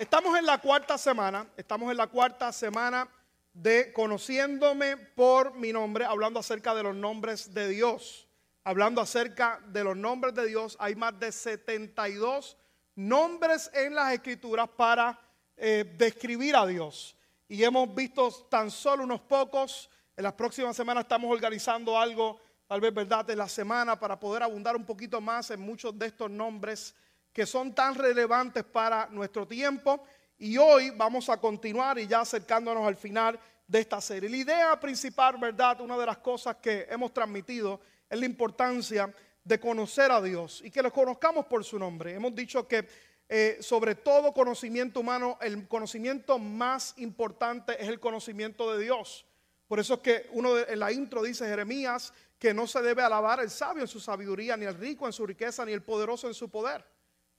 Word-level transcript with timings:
Estamos 0.00 0.38
en 0.38 0.46
la 0.46 0.56
cuarta 0.56 0.96
semana, 0.96 1.46
estamos 1.58 1.90
en 1.90 1.98
la 1.98 2.06
cuarta 2.06 2.50
semana 2.54 3.06
de 3.52 3.92
conociéndome 3.92 4.96
por 4.96 5.54
mi 5.56 5.74
nombre, 5.74 6.06
hablando 6.06 6.40
acerca 6.40 6.74
de 6.74 6.82
los 6.82 6.96
nombres 6.96 7.52
de 7.52 7.68
Dios. 7.68 8.26
Hablando 8.64 9.02
acerca 9.02 9.60
de 9.66 9.84
los 9.84 9.98
nombres 9.98 10.34
de 10.34 10.46
Dios, 10.46 10.74
hay 10.80 10.94
más 10.94 11.20
de 11.20 11.30
72 11.30 12.56
nombres 12.94 13.70
en 13.74 13.94
las 13.94 14.14
escrituras 14.14 14.70
para 14.74 15.20
eh, 15.58 15.84
describir 15.98 16.56
a 16.56 16.64
Dios. 16.64 17.14
Y 17.46 17.62
hemos 17.62 17.94
visto 17.94 18.30
tan 18.48 18.70
solo 18.70 19.04
unos 19.04 19.20
pocos. 19.20 19.90
En 20.16 20.24
las 20.24 20.32
próximas 20.32 20.74
semanas 20.74 21.02
estamos 21.02 21.30
organizando 21.30 21.98
algo, 21.98 22.40
tal 22.66 22.80
vez 22.80 22.94
verdad, 22.94 23.22
de 23.26 23.36
la 23.36 23.50
semana 23.50 24.00
para 24.00 24.18
poder 24.18 24.44
abundar 24.44 24.76
un 24.76 24.86
poquito 24.86 25.20
más 25.20 25.50
en 25.50 25.60
muchos 25.60 25.98
de 25.98 26.06
estos 26.06 26.30
nombres 26.30 26.94
que 27.40 27.46
son 27.46 27.74
tan 27.74 27.94
relevantes 27.94 28.64
para 28.64 29.06
nuestro 29.06 29.48
tiempo. 29.48 30.04
Y 30.36 30.58
hoy 30.58 30.90
vamos 30.90 31.30
a 31.30 31.38
continuar 31.38 31.98
y 31.98 32.06
ya 32.06 32.20
acercándonos 32.20 32.86
al 32.86 32.96
final 32.96 33.40
de 33.66 33.80
esta 33.80 33.98
serie. 33.98 34.28
La 34.28 34.36
idea 34.36 34.78
principal, 34.78 35.38
¿verdad? 35.38 35.80
Una 35.80 35.96
de 35.96 36.04
las 36.04 36.18
cosas 36.18 36.56
que 36.56 36.86
hemos 36.90 37.14
transmitido 37.14 37.80
es 38.10 38.20
la 38.20 38.26
importancia 38.26 39.10
de 39.42 39.58
conocer 39.58 40.12
a 40.12 40.20
Dios 40.20 40.60
y 40.62 40.70
que 40.70 40.82
lo 40.82 40.92
conozcamos 40.92 41.46
por 41.46 41.64
su 41.64 41.78
nombre. 41.78 42.12
Hemos 42.12 42.34
dicho 42.34 42.68
que 42.68 42.86
eh, 43.26 43.56
sobre 43.62 43.94
todo 43.94 44.34
conocimiento 44.34 45.00
humano, 45.00 45.38
el 45.40 45.66
conocimiento 45.66 46.38
más 46.38 46.92
importante 46.98 47.82
es 47.82 47.88
el 47.88 47.98
conocimiento 48.00 48.70
de 48.70 48.84
Dios. 48.84 49.24
Por 49.66 49.80
eso 49.80 49.94
es 49.94 50.00
que 50.00 50.28
uno 50.32 50.56
de, 50.56 50.70
en 50.70 50.78
la 50.78 50.92
intro 50.92 51.22
dice 51.22 51.46
Jeremías 51.46 52.12
que 52.38 52.52
no 52.52 52.66
se 52.66 52.82
debe 52.82 53.02
alabar 53.02 53.40
el 53.40 53.48
sabio 53.48 53.80
en 53.80 53.88
su 53.88 53.98
sabiduría, 53.98 54.58
ni 54.58 54.66
el 54.66 54.74
rico 54.74 55.06
en 55.06 55.12
su 55.14 55.26
riqueza, 55.26 55.64
ni 55.64 55.72
el 55.72 55.82
poderoso 55.82 56.28
en 56.28 56.34
su 56.34 56.50
poder. 56.50 56.84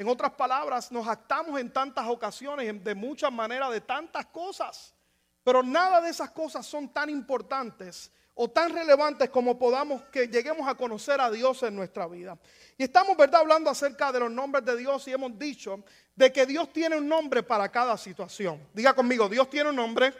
En 0.01 0.07
otras 0.07 0.31
palabras, 0.31 0.91
nos 0.91 1.07
actamos 1.07 1.59
en 1.59 1.71
tantas 1.71 2.07
ocasiones, 2.07 2.83
de 2.83 2.95
muchas 2.95 3.31
maneras, 3.31 3.69
de 3.69 3.81
tantas 3.81 4.25
cosas. 4.25 4.95
Pero 5.43 5.61
nada 5.61 6.01
de 6.01 6.09
esas 6.09 6.31
cosas 6.31 6.65
son 6.65 6.89
tan 6.89 7.07
importantes 7.07 8.11
o 8.33 8.49
tan 8.49 8.73
relevantes 8.73 9.29
como 9.29 9.59
podamos 9.59 10.01
que 10.05 10.27
lleguemos 10.27 10.67
a 10.67 10.73
conocer 10.73 11.21
a 11.21 11.29
Dios 11.29 11.61
en 11.61 11.75
nuestra 11.75 12.07
vida. 12.07 12.35
Y 12.79 12.83
estamos, 12.85 13.15
¿verdad?, 13.15 13.41
hablando 13.41 13.69
acerca 13.69 14.11
de 14.11 14.21
los 14.21 14.31
nombres 14.31 14.65
de 14.65 14.75
Dios 14.75 15.07
y 15.07 15.11
hemos 15.11 15.37
dicho 15.37 15.83
de 16.15 16.33
que 16.33 16.47
Dios 16.47 16.73
tiene 16.73 16.97
un 16.97 17.07
nombre 17.07 17.43
para 17.43 17.69
cada 17.69 17.95
situación. 17.95 18.59
Diga 18.73 18.95
conmigo, 18.95 19.29
Dios 19.29 19.51
tiene 19.51 19.69
un 19.69 19.75
nombre. 19.75 20.15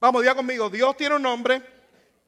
Vamos, 0.00 0.22
diga 0.22 0.34
conmigo, 0.34 0.68
Dios 0.68 0.96
tiene 0.96 1.14
un 1.14 1.22
nombre 1.22 1.62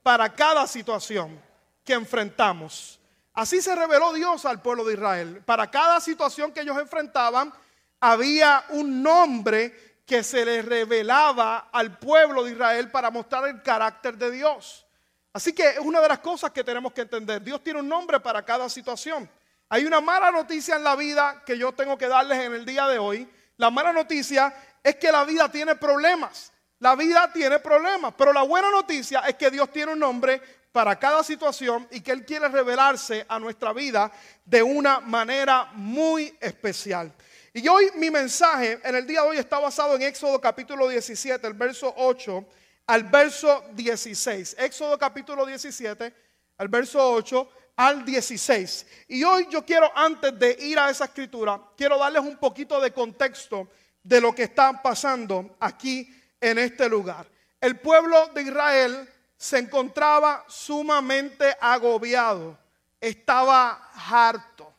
para 0.04 0.32
cada 0.32 0.64
situación 0.68 1.42
que 1.82 1.94
enfrentamos. 1.94 2.97
Así 3.38 3.62
se 3.62 3.72
reveló 3.76 4.12
Dios 4.12 4.44
al 4.46 4.60
pueblo 4.60 4.84
de 4.84 4.94
Israel. 4.94 5.44
Para 5.46 5.70
cada 5.70 6.00
situación 6.00 6.50
que 6.50 6.62
ellos 6.62 6.76
enfrentaban, 6.76 7.54
había 8.00 8.64
un 8.70 9.00
nombre 9.00 10.00
que 10.04 10.24
se 10.24 10.44
les 10.44 10.64
revelaba 10.64 11.68
al 11.70 12.00
pueblo 12.00 12.42
de 12.42 12.50
Israel 12.50 12.90
para 12.90 13.12
mostrar 13.12 13.46
el 13.46 13.62
carácter 13.62 14.18
de 14.18 14.32
Dios. 14.32 14.84
Así 15.32 15.52
que 15.52 15.68
es 15.68 15.78
una 15.78 16.00
de 16.00 16.08
las 16.08 16.18
cosas 16.18 16.50
que 16.50 16.64
tenemos 16.64 16.92
que 16.92 17.02
entender. 17.02 17.40
Dios 17.40 17.62
tiene 17.62 17.78
un 17.78 17.88
nombre 17.88 18.18
para 18.18 18.44
cada 18.44 18.68
situación. 18.68 19.30
Hay 19.68 19.84
una 19.84 20.00
mala 20.00 20.32
noticia 20.32 20.74
en 20.74 20.82
la 20.82 20.96
vida 20.96 21.44
que 21.46 21.56
yo 21.56 21.70
tengo 21.70 21.96
que 21.96 22.08
darles 22.08 22.40
en 22.40 22.54
el 22.54 22.64
día 22.64 22.88
de 22.88 22.98
hoy. 22.98 23.30
La 23.56 23.70
mala 23.70 23.92
noticia 23.92 24.52
es 24.82 24.96
que 24.96 25.12
la 25.12 25.22
vida 25.22 25.48
tiene 25.48 25.76
problemas. 25.76 26.52
La 26.80 26.96
vida 26.96 27.32
tiene 27.32 27.60
problemas, 27.60 28.14
pero 28.18 28.32
la 28.32 28.42
buena 28.42 28.68
noticia 28.72 29.20
es 29.20 29.36
que 29.36 29.48
Dios 29.48 29.70
tiene 29.70 29.92
un 29.92 30.00
nombre 30.00 30.42
para 30.78 30.96
cada 30.96 31.24
situación 31.24 31.88
y 31.90 32.00
que 32.00 32.12
Él 32.12 32.24
quiere 32.24 32.46
revelarse 32.46 33.26
a 33.28 33.40
nuestra 33.40 33.72
vida 33.72 34.12
de 34.44 34.62
una 34.62 35.00
manera 35.00 35.72
muy 35.74 36.32
especial. 36.40 37.12
Y 37.52 37.66
hoy 37.66 37.90
mi 37.96 38.12
mensaje 38.12 38.78
en 38.84 38.94
el 38.94 39.04
día 39.04 39.22
de 39.22 39.28
hoy 39.30 39.38
está 39.38 39.58
basado 39.58 39.96
en 39.96 40.02
Éxodo 40.02 40.40
capítulo 40.40 40.86
17, 40.86 41.44
el 41.44 41.54
verso 41.54 41.92
8 41.96 42.46
al 42.86 43.02
verso 43.02 43.64
16. 43.72 44.54
Éxodo 44.56 44.96
capítulo 44.96 45.44
17, 45.44 46.14
al 46.58 46.68
verso 46.68 47.12
8 47.12 47.50
al 47.74 48.04
16. 48.04 48.86
Y 49.08 49.24
hoy 49.24 49.48
yo 49.50 49.66
quiero, 49.66 49.90
antes 49.96 50.38
de 50.38 50.58
ir 50.60 50.78
a 50.78 50.90
esa 50.90 51.06
escritura, 51.06 51.60
quiero 51.76 51.98
darles 51.98 52.22
un 52.22 52.36
poquito 52.36 52.80
de 52.80 52.92
contexto 52.92 53.66
de 54.00 54.20
lo 54.20 54.32
que 54.32 54.44
está 54.44 54.80
pasando 54.80 55.56
aquí 55.58 56.08
en 56.40 56.56
este 56.56 56.88
lugar. 56.88 57.26
El 57.60 57.80
pueblo 57.80 58.28
de 58.28 58.42
Israel 58.42 59.08
se 59.38 59.58
encontraba 59.58 60.44
sumamente 60.48 61.56
agobiado, 61.60 62.58
estaba 63.00 63.88
harto, 63.94 64.74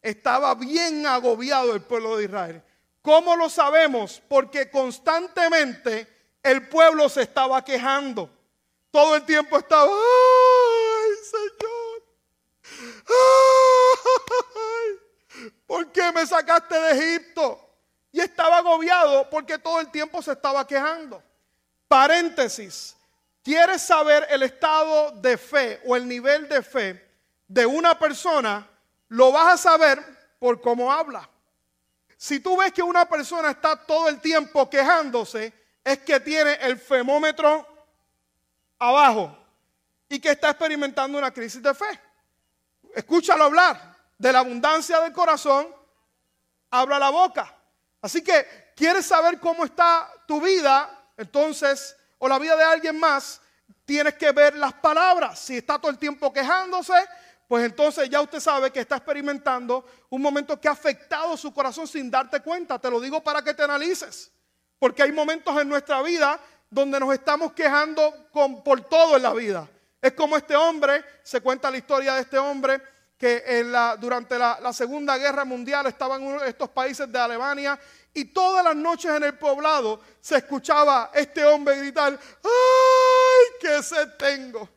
estaba 0.00 0.54
bien 0.54 1.04
agobiado 1.04 1.74
el 1.74 1.82
pueblo 1.82 2.16
de 2.16 2.24
Israel. 2.24 2.62
¿Cómo 3.02 3.34
lo 3.34 3.50
sabemos? 3.50 4.22
Porque 4.28 4.70
constantemente 4.70 6.06
el 6.40 6.68
pueblo 6.68 7.08
se 7.08 7.22
estaba 7.22 7.64
quejando. 7.64 8.30
Todo 8.92 9.16
el 9.16 9.24
tiempo 9.24 9.58
estaba, 9.58 9.90
ay 9.90 11.10
Señor, 11.24 12.02
ay, 14.54 15.50
¿por 15.66 15.90
qué 15.90 16.12
me 16.12 16.24
sacaste 16.24 16.78
de 16.78 16.92
Egipto? 16.92 17.60
Y 18.12 18.20
estaba 18.20 18.58
agobiado 18.58 19.28
porque 19.28 19.58
todo 19.58 19.80
el 19.80 19.90
tiempo 19.90 20.22
se 20.22 20.30
estaba 20.32 20.64
quejando. 20.64 21.20
Paréntesis, 21.88 22.96
¿Quieres 23.46 23.80
saber 23.80 24.26
el 24.30 24.42
estado 24.42 25.12
de 25.12 25.38
fe 25.38 25.80
o 25.86 25.94
el 25.94 26.08
nivel 26.08 26.48
de 26.48 26.64
fe 26.64 27.00
de 27.46 27.64
una 27.64 27.96
persona? 27.96 28.68
Lo 29.06 29.30
vas 29.30 29.54
a 29.54 29.56
saber 29.56 30.04
por 30.40 30.60
cómo 30.60 30.92
habla. 30.92 31.30
Si 32.16 32.40
tú 32.40 32.56
ves 32.56 32.72
que 32.72 32.82
una 32.82 33.08
persona 33.08 33.52
está 33.52 33.76
todo 33.76 34.08
el 34.08 34.20
tiempo 34.20 34.68
quejándose, 34.68 35.52
es 35.84 35.98
que 35.98 36.18
tiene 36.18 36.54
el 36.54 36.76
femómetro 36.76 37.64
abajo 38.80 39.38
y 40.08 40.18
que 40.18 40.32
está 40.32 40.50
experimentando 40.50 41.16
una 41.16 41.30
crisis 41.30 41.62
de 41.62 41.72
fe. 41.72 42.00
Escúchalo 42.96 43.44
hablar. 43.44 43.94
De 44.18 44.32
la 44.32 44.40
abundancia 44.40 44.98
del 45.02 45.12
corazón, 45.12 45.68
habla 46.72 46.98
la 46.98 47.10
boca. 47.10 47.56
Así 48.02 48.24
que, 48.24 48.72
¿quieres 48.74 49.06
saber 49.06 49.38
cómo 49.38 49.64
está 49.64 50.12
tu 50.26 50.40
vida? 50.40 51.12
Entonces, 51.16 51.95
o 52.18 52.28
la 52.28 52.38
vida 52.38 52.56
de 52.56 52.64
alguien 52.64 52.98
más, 52.98 53.40
tienes 53.84 54.14
que 54.14 54.32
ver 54.32 54.56
las 54.56 54.72
palabras. 54.74 55.38
Si 55.38 55.56
está 55.56 55.78
todo 55.78 55.90
el 55.90 55.98
tiempo 55.98 56.32
quejándose, 56.32 56.94
pues 57.48 57.64
entonces 57.64 58.10
ya 58.10 58.20
usted 58.20 58.40
sabe 58.40 58.70
que 58.70 58.80
está 58.80 58.96
experimentando 58.96 59.84
un 60.10 60.20
momento 60.20 60.60
que 60.60 60.68
ha 60.68 60.72
afectado 60.72 61.36
su 61.36 61.52
corazón 61.52 61.86
sin 61.86 62.10
darte 62.10 62.40
cuenta. 62.40 62.78
Te 62.78 62.90
lo 62.90 63.00
digo 63.00 63.22
para 63.22 63.42
que 63.42 63.54
te 63.54 63.62
analices. 63.62 64.32
Porque 64.78 65.02
hay 65.02 65.12
momentos 65.12 65.58
en 65.60 65.68
nuestra 65.68 66.02
vida 66.02 66.40
donde 66.68 66.98
nos 66.98 67.12
estamos 67.14 67.52
quejando 67.52 68.28
con, 68.32 68.62
por 68.62 68.80
todo 68.82 69.16
en 69.16 69.22
la 69.22 69.32
vida. 69.32 69.68
Es 70.02 70.12
como 70.12 70.36
este 70.36 70.54
hombre, 70.56 71.04
se 71.22 71.40
cuenta 71.40 71.70
la 71.70 71.78
historia 71.78 72.14
de 72.14 72.22
este 72.22 72.38
hombre 72.38 72.80
que 73.18 73.64
durante 73.98 74.38
la, 74.38 74.72
Segunda 74.72 75.16
Guerra 75.16 75.44
Mundial 75.44 75.86
estaban 75.86 76.20
en 76.20 76.28
uno 76.28 76.40
de 76.40 76.50
estos 76.50 76.68
países 76.70 77.10
de 77.10 77.18
Alemania 77.18 77.78
y 78.12 78.26
todas 78.26 78.62
las 78.64 78.76
noches 78.76 79.10
en 79.10 79.24
el 79.24 79.38
poblado 79.38 80.00
se 80.20 80.36
escuchaba 80.36 81.10
este 81.14 81.44
hombre 81.44 81.78
gritar, 81.78 82.12
¡ay, 82.12 83.46
qué 83.60 83.82
sed 83.82 84.08
tengo! 84.18 84.68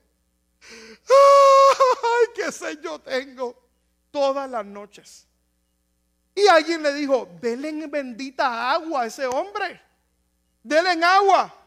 ¡ay, 0.61 2.27
qué 2.35 2.51
sed 2.51 2.79
yo 2.81 2.99
tengo! 2.99 3.67
Todas 4.11 4.49
las 4.49 4.65
noches. 4.65 5.27
Y 6.33 6.47
alguien 6.47 6.81
le 6.81 6.93
dijo, 6.93 7.27
denle 7.41 7.87
bendita 7.87 8.71
agua 8.71 9.03
a 9.03 9.05
ese 9.05 9.25
hombre. 9.27 9.81
Denle 10.63 11.03
agua. 11.03 11.58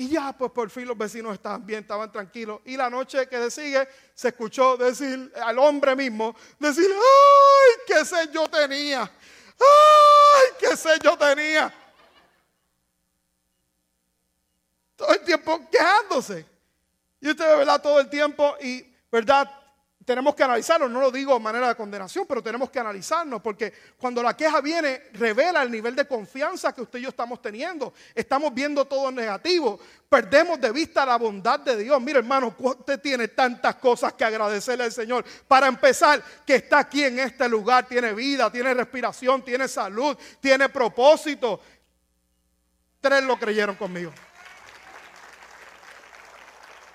Y 0.00 0.08
ya, 0.08 0.32
pues 0.32 0.50
por 0.52 0.70
fin 0.70 0.88
los 0.88 0.96
vecinos 0.96 1.34
estaban 1.34 1.66
bien, 1.66 1.80
estaban 1.80 2.10
tranquilos. 2.10 2.62
Y 2.64 2.74
la 2.74 2.88
noche 2.88 3.28
que 3.28 3.50
sigue, 3.50 3.86
se 4.14 4.28
escuchó 4.28 4.78
decir 4.78 5.30
al 5.44 5.58
hombre 5.58 5.94
mismo, 5.94 6.34
decir, 6.58 6.86
¡ay, 6.90 7.82
qué 7.86 8.02
sed 8.06 8.30
yo 8.32 8.48
tenía! 8.48 9.02
¡Ay, 9.02 10.48
qué 10.58 10.74
sé 10.74 10.98
yo 11.04 11.18
tenía! 11.18 11.70
Todo 14.96 15.12
el 15.12 15.20
tiempo 15.20 15.68
quejándose. 15.70 16.46
Y 17.20 17.28
usted, 17.28 17.58
¿verdad? 17.58 17.82
Todo 17.82 18.00
el 18.00 18.08
tiempo 18.08 18.56
y, 18.58 18.90
¿verdad? 19.12 19.50
Tenemos 20.10 20.34
que 20.34 20.42
analizarlo, 20.42 20.88
no 20.88 21.00
lo 21.00 21.12
digo 21.12 21.34
de 21.34 21.38
manera 21.38 21.68
de 21.68 21.76
condenación, 21.76 22.26
pero 22.26 22.42
tenemos 22.42 22.68
que 22.68 22.80
analizarnos, 22.80 23.40
porque 23.40 23.72
cuando 23.96 24.20
la 24.24 24.36
queja 24.36 24.60
viene, 24.60 25.04
revela 25.12 25.62
el 25.62 25.70
nivel 25.70 25.94
de 25.94 26.04
confianza 26.04 26.74
que 26.74 26.82
usted 26.82 26.98
y 26.98 27.02
yo 27.02 27.10
estamos 27.10 27.40
teniendo. 27.40 27.94
Estamos 28.12 28.52
viendo 28.52 28.84
todo 28.86 29.12
negativo, 29.12 29.78
perdemos 30.08 30.60
de 30.60 30.72
vista 30.72 31.06
la 31.06 31.14
bondad 31.14 31.60
de 31.60 31.76
Dios. 31.76 32.02
Mire, 32.02 32.18
hermano, 32.18 32.52
usted 32.58 32.98
tiene 32.98 33.28
tantas 33.28 33.76
cosas 33.76 34.14
que 34.14 34.24
agradecerle 34.24 34.82
al 34.82 34.92
Señor. 34.92 35.24
Para 35.46 35.68
empezar, 35.68 36.20
que 36.44 36.56
está 36.56 36.80
aquí 36.80 37.04
en 37.04 37.20
este 37.20 37.48
lugar, 37.48 37.86
tiene 37.86 38.12
vida, 38.12 38.50
tiene 38.50 38.74
respiración, 38.74 39.44
tiene 39.44 39.68
salud, 39.68 40.18
tiene 40.40 40.68
propósito. 40.70 41.60
Tres 43.00 43.22
lo 43.22 43.38
creyeron 43.38 43.76
conmigo. 43.76 44.10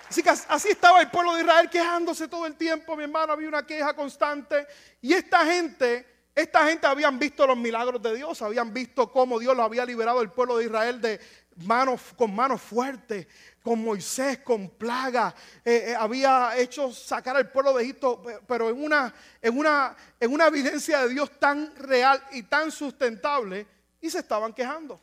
Así 0.08 0.22
que 0.22 0.30
así 0.30 0.68
estaba 0.68 1.00
el 1.00 1.10
pueblo 1.10 1.34
de 1.34 1.42
Israel 1.42 1.68
quejándose 1.68 2.28
todo 2.28 2.46
el 2.46 2.54
tiempo, 2.56 2.96
mi 2.96 3.04
hermano, 3.04 3.32
había 3.32 3.48
una 3.48 3.66
queja 3.66 3.94
constante. 3.94 4.66
Y 5.00 5.12
esta 5.12 5.44
gente 5.44 6.06
Esta 6.36 6.66
gente 6.66 6.86
habían 6.86 7.18
visto 7.18 7.46
los 7.46 7.56
milagros 7.56 8.02
de 8.02 8.14
Dios, 8.14 8.42
habían 8.42 8.70
visto 8.70 9.10
cómo 9.10 9.38
Dios 9.38 9.56
lo 9.56 9.62
había 9.62 9.86
liberado 9.86 10.20
el 10.20 10.28
pueblo 10.28 10.58
de 10.58 10.66
Israel 10.66 11.00
de 11.00 11.18
manos 11.64 12.12
con 12.14 12.34
manos 12.34 12.60
fuertes, 12.60 13.26
con 13.62 13.82
Moisés, 13.82 14.40
con 14.44 14.68
plaga. 14.68 15.34
Eh, 15.64 15.86
eh, 15.88 15.96
había 15.98 16.54
hecho 16.58 16.92
sacar 16.92 17.38
al 17.38 17.50
pueblo 17.50 17.72
de 17.72 17.84
Egipto, 17.84 18.22
pero 18.46 18.68
en 18.68 18.84
una, 18.84 19.14
en, 19.40 19.56
una, 19.56 19.96
en 20.20 20.30
una 20.30 20.48
evidencia 20.48 21.06
de 21.06 21.08
Dios 21.08 21.30
tan 21.40 21.74
real 21.74 22.22
y 22.32 22.42
tan 22.42 22.70
sustentable, 22.70 23.66
y 24.02 24.10
se 24.10 24.18
estaban 24.18 24.52
quejando. 24.52 25.00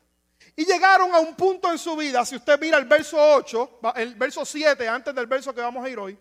Y 0.55 0.65
llegaron 0.65 1.13
a 1.13 1.19
un 1.19 1.35
punto 1.35 1.71
en 1.71 1.77
su 1.77 1.95
vida, 1.95 2.23
si 2.25 2.35
usted 2.35 2.59
mira 2.59 2.77
el 2.77 2.85
verso 2.85 3.17
8, 3.17 3.79
el 3.95 4.15
verso 4.15 4.45
7, 4.45 4.87
antes 4.87 5.15
del 5.15 5.25
verso 5.25 5.53
que 5.53 5.61
vamos 5.61 5.83
a 5.83 5.89
ir 5.89 5.97
hoy, 5.97 6.17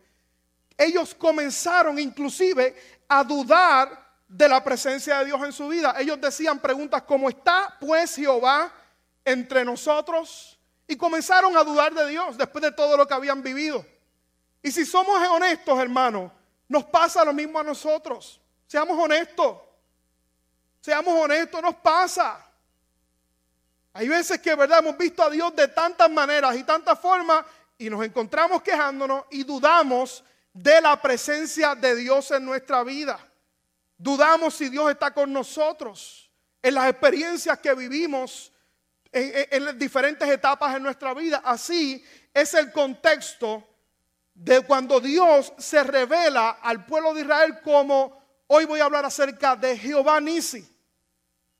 ellos 0.76 1.14
comenzaron 1.14 1.98
inclusive 1.98 2.74
a 3.08 3.22
dudar 3.22 4.02
de 4.26 4.48
la 4.48 4.64
presencia 4.64 5.18
de 5.18 5.26
Dios 5.26 5.42
en 5.44 5.52
su 5.52 5.68
vida. 5.68 5.94
Ellos 5.98 6.18
decían 6.20 6.58
preguntas 6.58 7.02
como, 7.02 7.28
¿está 7.28 7.76
pues 7.78 8.16
Jehová 8.16 8.72
entre 9.24 9.64
nosotros? 9.64 10.58
Y 10.88 10.96
comenzaron 10.96 11.54
a 11.56 11.64
dudar 11.64 11.92
de 11.92 12.08
Dios 12.08 12.38
después 12.38 12.62
de 12.62 12.72
todo 12.72 12.96
lo 12.96 13.06
que 13.06 13.14
habían 13.14 13.42
vivido. 13.42 13.84
Y 14.62 14.72
si 14.72 14.86
somos 14.86 15.20
honestos, 15.28 15.78
hermanos, 15.78 16.32
nos 16.68 16.84
pasa 16.84 17.24
lo 17.24 17.34
mismo 17.34 17.60
a 17.60 17.62
nosotros. 17.62 18.40
Seamos 18.66 18.98
honestos. 18.98 19.58
Seamos 20.80 21.14
honestos, 21.14 21.60
nos 21.60 21.74
pasa. 21.76 22.51
Hay 23.94 24.08
veces 24.08 24.40
que, 24.40 24.54
¿verdad? 24.54 24.78
Hemos 24.78 24.96
visto 24.96 25.22
a 25.22 25.30
Dios 25.30 25.54
de 25.54 25.68
tantas 25.68 26.10
maneras 26.10 26.56
y 26.56 26.64
tantas 26.64 26.98
formas 26.98 27.44
y 27.76 27.90
nos 27.90 28.04
encontramos 28.04 28.62
quejándonos 28.62 29.24
y 29.30 29.44
dudamos 29.44 30.24
de 30.52 30.80
la 30.80 31.00
presencia 31.00 31.74
de 31.74 31.96
Dios 31.96 32.30
en 32.30 32.44
nuestra 32.44 32.82
vida. 32.84 33.18
Dudamos 33.98 34.54
si 34.54 34.68
Dios 34.68 34.90
está 34.90 35.12
con 35.12 35.32
nosotros 35.32 36.30
en 36.62 36.74
las 36.74 36.88
experiencias 36.88 37.58
que 37.58 37.74
vivimos 37.74 38.52
en, 39.12 39.64
las 39.64 39.78
diferentes 39.78 40.28
etapas 40.28 40.74
en 40.74 40.82
nuestra 40.82 41.12
vida. 41.12 41.42
Así 41.44 42.04
es 42.32 42.54
el 42.54 42.72
contexto 42.72 43.68
de 44.34 44.62
cuando 44.62 45.00
Dios 45.00 45.52
se 45.58 45.84
revela 45.84 46.50
al 46.62 46.86
pueblo 46.86 47.12
de 47.12 47.22
Israel 47.22 47.60
como 47.62 48.22
hoy 48.46 48.64
voy 48.64 48.80
a 48.80 48.84
hablar 48.84 49.04
acerca 49.04 49.54
de 49.54 49.76
Jehová 49.76 50.20
Nisi. 50.20 50.66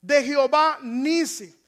De 0.01 0.23
Jehová 0.23 0.79
Nisi. 0.81 1.62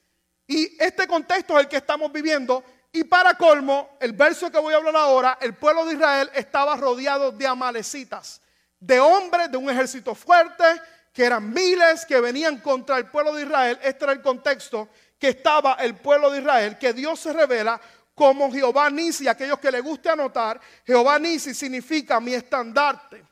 Y 0.46 0.76
este 0.82 1.06
contexto 1.06 1.56
es 1.58 1.64
el 1.64 1.68
que 1.68 1.76
estamos 1.76 2.12
viviendo. 2.12 2.62
Y 2.92 3.04
para 3.04 3.34
colmo, 3.34 3.96
el 4.00 4.12
verso 4.12 4.50
que 4.50 4.58
voy 4.58 4.72
a 4.72 4.76
hablar 4.76 4.96
ahora, 4.96 5.38
el 5.40 5.54
pueblo 5.54 5.84
de 5.84 5.94
Israel 5.94 6.30
estaba 6.34 6.76
rodeado 6.76 7.32
de 7.32 7.46
amalecitas 7.46 8.40
de 8.80 9.00
hombres 9.00 9.50
de 9.50 9.56
un 9.56 9.70
ejército 9.70 10.14
fuerte, 10.14 10.64
que 11.12 11.24
eran 11.24 11.52
miles 11.52 12.04
que 12.04 12.20
venían 12.20 12.60
contra 12.60 12.98
el 12.98 13.06
pueblo 13.06 13.34
de 13.34 13.42
Israel. 13.42 13.78
Este 13.82 14.04
era 14.04 14.12
el 14.12 14.20
contexto 14.20 14.88
que 15.18 15.28
estaba 15.28 15.74
el 15.74 15.96
pueblo 15.96 16.30
de 16.30 16.40
Israel, 16.40 16.78
que 16.78 16.92
Dios 16.92 17.18
se 17.20 17.32
revela 17.32 17.80
como 18.14 18.52
Jehová 18.52 18.90
Nisi. 18.90 19.26
Aquellos 19.26 19.58
que 19.58 19.70
le 19.70 19.80
guste 19.80 20.10
anotar, 20.10 20.60
Jehová 20.84 21.18
Nisi 21.18 21.54
significa 21.54 22.20
mi 22.20 22.34
estandarte, 22.34 23.24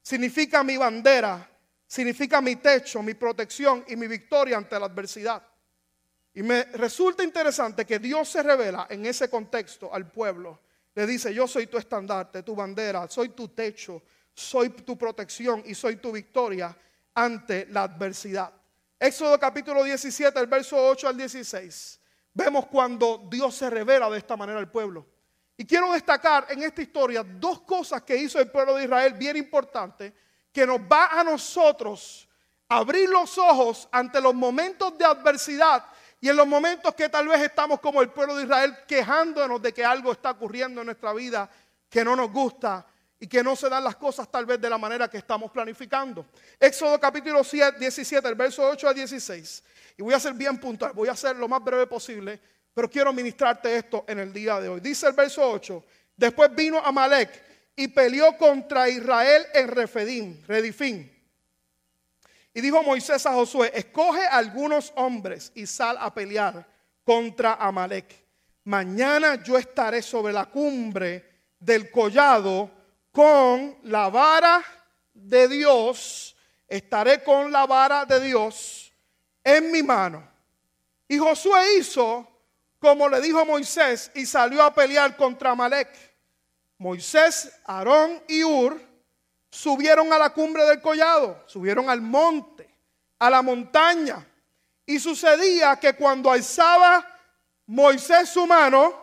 significa 0.00 0.62
mi 0.62 0.76
bandera, 0.76 1.48
significa 1.86 2.40
mi 2.40 2.56
techo, 2.56 3.02
mi 3.02 3.14
protección 3.14 3.84
y 3.88 3.96
mi 3.96 4.06
victoria 4.06 4.56
ante 4.56 4.78
la 4.78 4.86
adversidad. 4.86 5.42
Y 6.34 6.42
me 6.42 6.64
resulta 6.64 7.22
interesante 7.22 7.84
que 7.84 7.98
Dios 7.98 8.28
se 8.28 8.42
revela 8.42 8.86
en 8.88 9.04
ese 9.04 9.28
contexto 9.28 9.92
al 9.92 10.10
pueblo. 10.10 10.60
Le 10.94 11.06
dice, 11.06 11.32
yo 11.32 11.46
soy 11.46 11.66
tu 11.66 11.76
estandarte, 11.76 12.42
tu 12.42 12.54
bandera, 12.54 13.06
soy 13.08 13.30
tu 13.30 13.48
techo, 13.48 14.02
soy 14.34 14.70
tu 14.70 14.96
protección 14.96 15.62
y 15.66 15.74
soy 15.74 15.96
tu 15.96 16.12
victoria 16.12 16.74
ante 17.14 17.66
la 17.66 17.82
adversidad. 17.84 18.52
Éxodo 18.98 19.38
capítulo 19.38 19.84
17, 19.84 20.38
el 20.38 20.46
verso 20.46 20.76
8 20.76 21.08
al 21.08 21.16
16. 21.16 22.00
Vemos 22.34 22.66
cuando 22.66 23.26
Dios 23.30 23.54
se 23.54 23.68
revela 23.68 24.08
de 24.08 24.18
esta 24.18 24.36
manera 24.36 24.58
al 24.58 24.70
pueblo. 24.70 25.06
Y 25.56 25.66
quiero 25.66 25.92
destacar 25.92 26.46
en 26.48 26.62
esta 26.62 26.80
historia 26.80 27.22
dos 27.22 27.60
cosas 27.60 28.02
que 28.02 28.16
hizo 28.16 28.40
el 28.40 28.50
pueblo 28.50 28.76
de 28.76 28.84
Israel 28.84 29.12
bien 29.14 29.36
importantes, 29.36 30.12
que 30.50 30.66
nos 30.66 30.80
va 30.80 31.08
a 31.08 31.22
nosotros 31.22 32.26
abrir 32.68 33.08
los 33.10 33.36
ojos 33.36 33.86
ante 33.92 34.20
los 34.20 34.34
momentos 34.34 34.96
de 34.96 35.04
adversidad 35.04 35.84
y 36.22 36.28
en 36.28 36.36
los 36.36 36.46
momentos 36.46 36.94
que 36.94 37.08
tal 37.08 37.26
vez 37.26 37.40
estamos 37.40 37.80
como 37.80 38.00
el 38.00 38.08
pueblo 38.10 38.36
de 38.36 38.44
Israel 38.44 38.76
quejándonos 38.86 39.60
de 39.60 39.74
que 39.74 39.84
algo 39.84 40.12
está 40.12 40.30
ocurriendo 40.30 40.80
en 40.80 40.86
nuestra 40.86 41.12
vida 41.12 41.50
que 41.90 42.04
no 42.04 42.14
nos 42.14 42.30
gusta 42.30 42.86
y 43.18 43.26
que 43.26 43.42
no 43.42 43.56
se 43.56 43.68
dan 43.68 43.82
las 43.82 43.96
cosas 43.96 44.30
tal 44.30 44.46
vez 44.46 44.60
de 44.60 44.70
la 44.70 44.78
manera 44.78 45.10
que 45.10 45.18
estamos 45.18 45.50
planificando. 45.50 46.24
Éxodo 46.60 47.00
capítulo 47.00 47.42
17, 47.42 48.28
el 48.28 48.36
verso 48.36 48.62
8 48.68 48.88
a 48.88 48.94
16. 48.94 49.64
Y 49.98 50.02
voy 50.02 50.14
a 50.14 50.20
ser 50.20 50.34
bien 50.34 50.58
puntual, 50.58 50.92
voy 50.94 51.08
a 51.08 51.16
ser 51.16 51.34
lo 51.34 51.48
más 51.48 51.62
breve 51.62 51.88
posible, 51.88 52.38
pero 52.72 52.88
quiero 52.88 53.12
ministrarte 53.12 53.74
esto 53.74 54.04
en 54.06 54.20
el 54.20 54.32
día 54.32 54.60
de 54.60 54.68
hoy. 54.68 54.78
Dice 54.78 55.08
el 55.08 55.14
verso 55.14 55.42
8, 55.42 55.84
después 56.16 56.54
vino 56.54 56.78
Amalek 56.78 57.30
y 57.74 57.88
peleó 57.88 58.36
contra 58.36 58.88
Israel 58.88 59.44
en 59.54 59.66
Refidim, 59.66 60.40
Redifín. 60.46 61.21
Y 62.54 62.60
dijo 62.60 62.82
Moisés 62.82 63.24
a 63.26 63.32
Josué, 63.32 63.70
escoge 63.74 64.26
algunos 64.26 64.92
hombres 64.96 65.52
y 65.54 65.66
sal 65.66 65.96
a 65.98 66.12
pelear 66.12 66.66
contra 67.04 67.54
Amalek. 67.54 68.22
Mañana 68.64 69.42
yo 69.42 69.56
estaré 69.56 70.02
sobre 70.02 70.32
la 70.32 70.46
cumbre 70.46 71.50
del 71.58 71.90
collado 71.90 72.70
con 73.10 73.78
la 73.84 74.08
vara 74.08 74.62
de 75.14 75.48
Dios, 75.48 76.36
estaré 76.68 77.22
con 77.22 77.50
la 77.50 77.66
vara 77.66 78.04
de 78.04 78.20
Dios 78.20 78.92
en 79.42 79.70
mi 79.70 79.82
mano. 79.82 80.28
Y 81.08 81.18
Josué 81.18 81.78
hizo 81.78 82.28
como 82.82 83.08
le 83.08 83.20
dijo 83.20 83.46
Moisés 83.46 84.10
y 84.12 84.26
salió 84.26 84.60
a 84.60 84.74
pelear 84.74 85.16
contra 85.16 85.54
Malek. 85.54 85.88
Moisés, 86.78 87.52
Aarón 87.64 88.20
y 88.26 88.42
Ur 88.42 88.80
subieron 89.52 90.10
a 90.14 90.18
la 90.18 90.30
cumbre 90.30 90.64
del 90.64 90.80
collado, 90.80 91.44
subieron 91.46 91.90
al 91.90 92.00
monte, 92.00 92.74
a 93.18 93.28
la 93.28 93.42
montaña. 93.42 94.26
Y 94.86 94.98
sucedía 94.98 95.76
que 95.76 95.94
cuando 95.94 96.32
alzaba 96.32 97.06
Moisés 97.66 98.30
su 98.30 98.46
mano, 98.46 98.94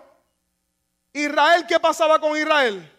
Israel, 1.13 1.65
¿qué 1.67 1.79
pasaba 1.79 2.19
con 2.19 2.35
Israel? 2.35 2.91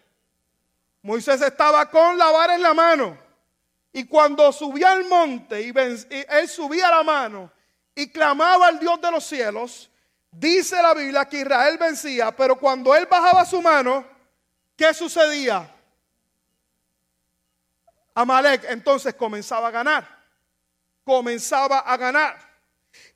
Moisés 1.01 1.41
estaba 1.41 1.89
con 1.89 2.17
la 2.17 2.31
vara 2.31 2.55
en 2.55 2.61
la 2.61 2.73
mano. 2.73 3.17
Y 3.91 4.05
cuando 4.05 4.49
subía 4.53 4.93
al 4.93 5.03
monte 5.05 5.61
y, 5.61 5.73
él 6.29 6.47
subía 6.47 6.89
la 6.89 7.03
mano 7.03 7.51
y 7.93 8.07
clamaba 8.07 8.67
al 8.67 8.79
Dios 8.79 9.01
de 9.01 9.11
los 9.11 9.25
cielos, 9.25 9.91
dice 10.31 10.81
la 10.81 10.93
Biblia 10.93 11.25
que 11.25 11.41
Israel 11.41 11.77
vencía, 11.77 12.33
pero 12.33 12.57
cuando 12.57 12.95
él 12.95 13.07
bajaba 13.07 13.43
su 13.43 13.61
mano, 13.61 14.05
¿qué 14.77 14.93
sucedía? 14.93 15.69
Amalek 18.15 18.65
entonces 18.69 19.15
comenzaba 19.15 19.67
a 19.67 19.71
ganar. 19.71 20.23
Comenzaba 21.03 21.79
a 21.79 21.97
ganar. 21.97 22.37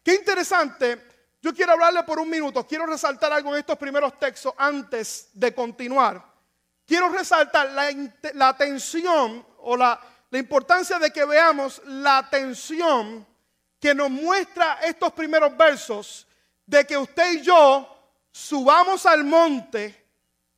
Qué 0.04 0.16
interesante. 0.16 1.02
Yo 1.42 1.54
quiero 1.54 1.74
hablarle 1.74 2.04
por 2.04 2.20
un 2.20 2.30
minuto. 2.30 2.66
Quiero 2.66 2.86
resaltar 2.86 3.32
algo 3.32 3.54
en 3.54 3.60
estos 3.60 3.78
primeros 3.78 4.18
textos 4.18 4.54
antes 4.58 5.30
de 5.34 5.54
continuar 5.54 6.36
quiero 6.86 7.10
resaltar 7.10 7.72
la, 8.34 8.48
atención 8.48 9.46
o 9.60 9.76
la, 9.76 10.00
la 10.30 10.38
importancia 10.38 11.00
de 11.00 11.12
que 11.12 11.26
veamos 11.26 11.82
la 11.86 12.20
atención 12.20 13.26
que 13.80 13.94
nos 13.94 14.10
muestra 14.10 14.80
estos 14.84 15.12
primeros 15.14 15.56
versos 15.58 16.28
de 16.66 16.86
que 16.86 16.98
usted 16.98 17.34
y 17.34 17.42
yo 17.42 17.88
subamos 18.32 19.06
al 19.06 19.24
monte 19.24 20.04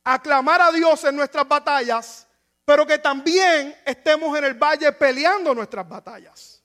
a 0.04 0.20
clamar 0.20 0.62
a 0.62 0.72
Dios 0.72 1.04
en 1.04 1.16
nuestras 1.16 1.46
batallas, 1.46 2.26
pero 2.68 2.86
que 2.86 2.98
también 2.98 3.74
estemos 3.82 4.36
en 4.36 4.44
el 4.44 4.52
valle 4.52 4.92
peleando 4.92 5.54
nuestras 5.54 5.88
batallas. 5.88 6.62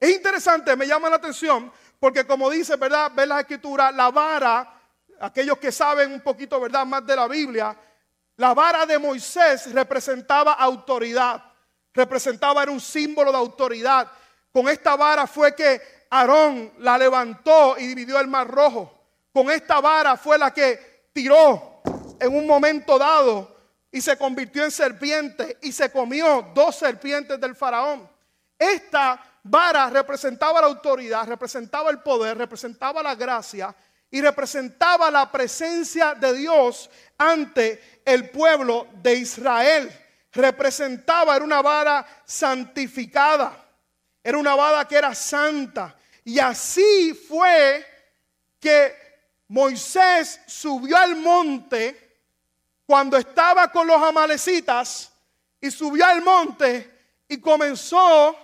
Es 0.00 0.10
interesante, 0.10 0.74
me 0.76 0.86
llama 0.86 1.10
la 1.10 1.16
atención, 1.16 1.70
porque 2.00 2.26
como 2.26 2.48
dice, 2.48 2.76
¿verdad? 2.76 3.12
Ver 3.14 3.28
la 3.28 3.40
escritura, 3.40 3.92
la 3.92 4.10
vara, 4.10 4.80
aquellos 5.20 5.58
que 5.58 5.70
saben 5.70 6.10
un 6.10 6.22
poquito, 6.22 6.58
¿verdad? 6.58 6.86
Más 6.86 7.04
de 7.04 7.14
la 7.14 7.28
Biblia, 7.28 7.76
la 8.36 8.54
vara 8.54 8.86
de 8.86 8.98
Moisés 8.98 9.70
representaba 9.74 10.54
autoridad, 10.54 11.44
representaba, 11.92 12.62
era 12.62 12.72
un 12.72 12.80
símbolo 12.80 13.30
de 13.30 13.36
autoridad. 13.36 14.10
Con 14.50 14.70
esta 14.70 14.96
vara 14.96 15.26
fue 15.26 15.54
que 15.54 16.06
Aarón 16.08 16.72
la 16.78 16.96
levantó 16.96 17.76
y 17.76 17.88
dividió 17.88 18.18
el 18.18 18.26
mar 18.26 18.48
rojo. 18.48 18.90
Con 19.34 19.50
esta 19.50 19.82
vara 19.82 20.16
fue 20.16 20.38
la 20.38 20.50
que 20.50 21.10
tiró 21.12 21.82
en 22.18 22.34
un 22.34 22.46
momento 22.46 22.98
dado 22.98 23.51
y 23.92 24.00
se 24.00 24.16
convirtió 24.16 24.64
en 24.64 24.70
serpiente 24.70 25.58
y 25.60 25.70
se 25.70 25.92
comió 25.92 26.50
dos 26.54 26.76
serpientes 26.76 27.38
del 27.38 27.54
faraón. 27.54 28.10
Esta 28.58 29.22
vara 29.44 29.90
representaba 29.90 30.62
la 30.62 30.68
autoridad, 30.68 31.28
representaba 31.28 31.90
el 31.90 32.00
poder, 32.00 32.38
representaba 32.38 33.02
la 33.02 33.14
gracia 33.14 33.74
y 34.10 34.22
representaba 34.22 35.10
la 35.10 35.30
presencia 35.30 36.14
de 36.14 36.32
Dios 36.32 36.88
ante 37.18 38.00
el 38.04 38.30
pueblo 38.30 38.86
de 39.02 39.14
Israel. 39.14 39.92
Representaba, 40.32 41.36
era 41.36 41.44
una 41.44 41.60
vara 41.60 42.06
santificada. 42.24 43.58
Era 44.24 44.38
una 44.38 44.54
vara 44.54 44.86
que 44.86 44.96
era 44.96 45.14
santa. 45.14 45.96
Y 46.24 46.38
así 46.38 47.12
fue 47.28 47.84
que 48.58 48.94
Moisés 49.48 50.40
subió 50.46 50.96
al 50.96 51.16
monte 51.16 52.11
cuando 52.92 53.16
estaba 53.16 53.72
con 53.72 53.86
los 53.86 54.02
amalecitas 54.02 55.10
y 55.58 55.70
subió 55.70 56.04
al 56.04 56.20
monte 56.20 57.24
y 57.26 57.40
comenzó 57.40 58.36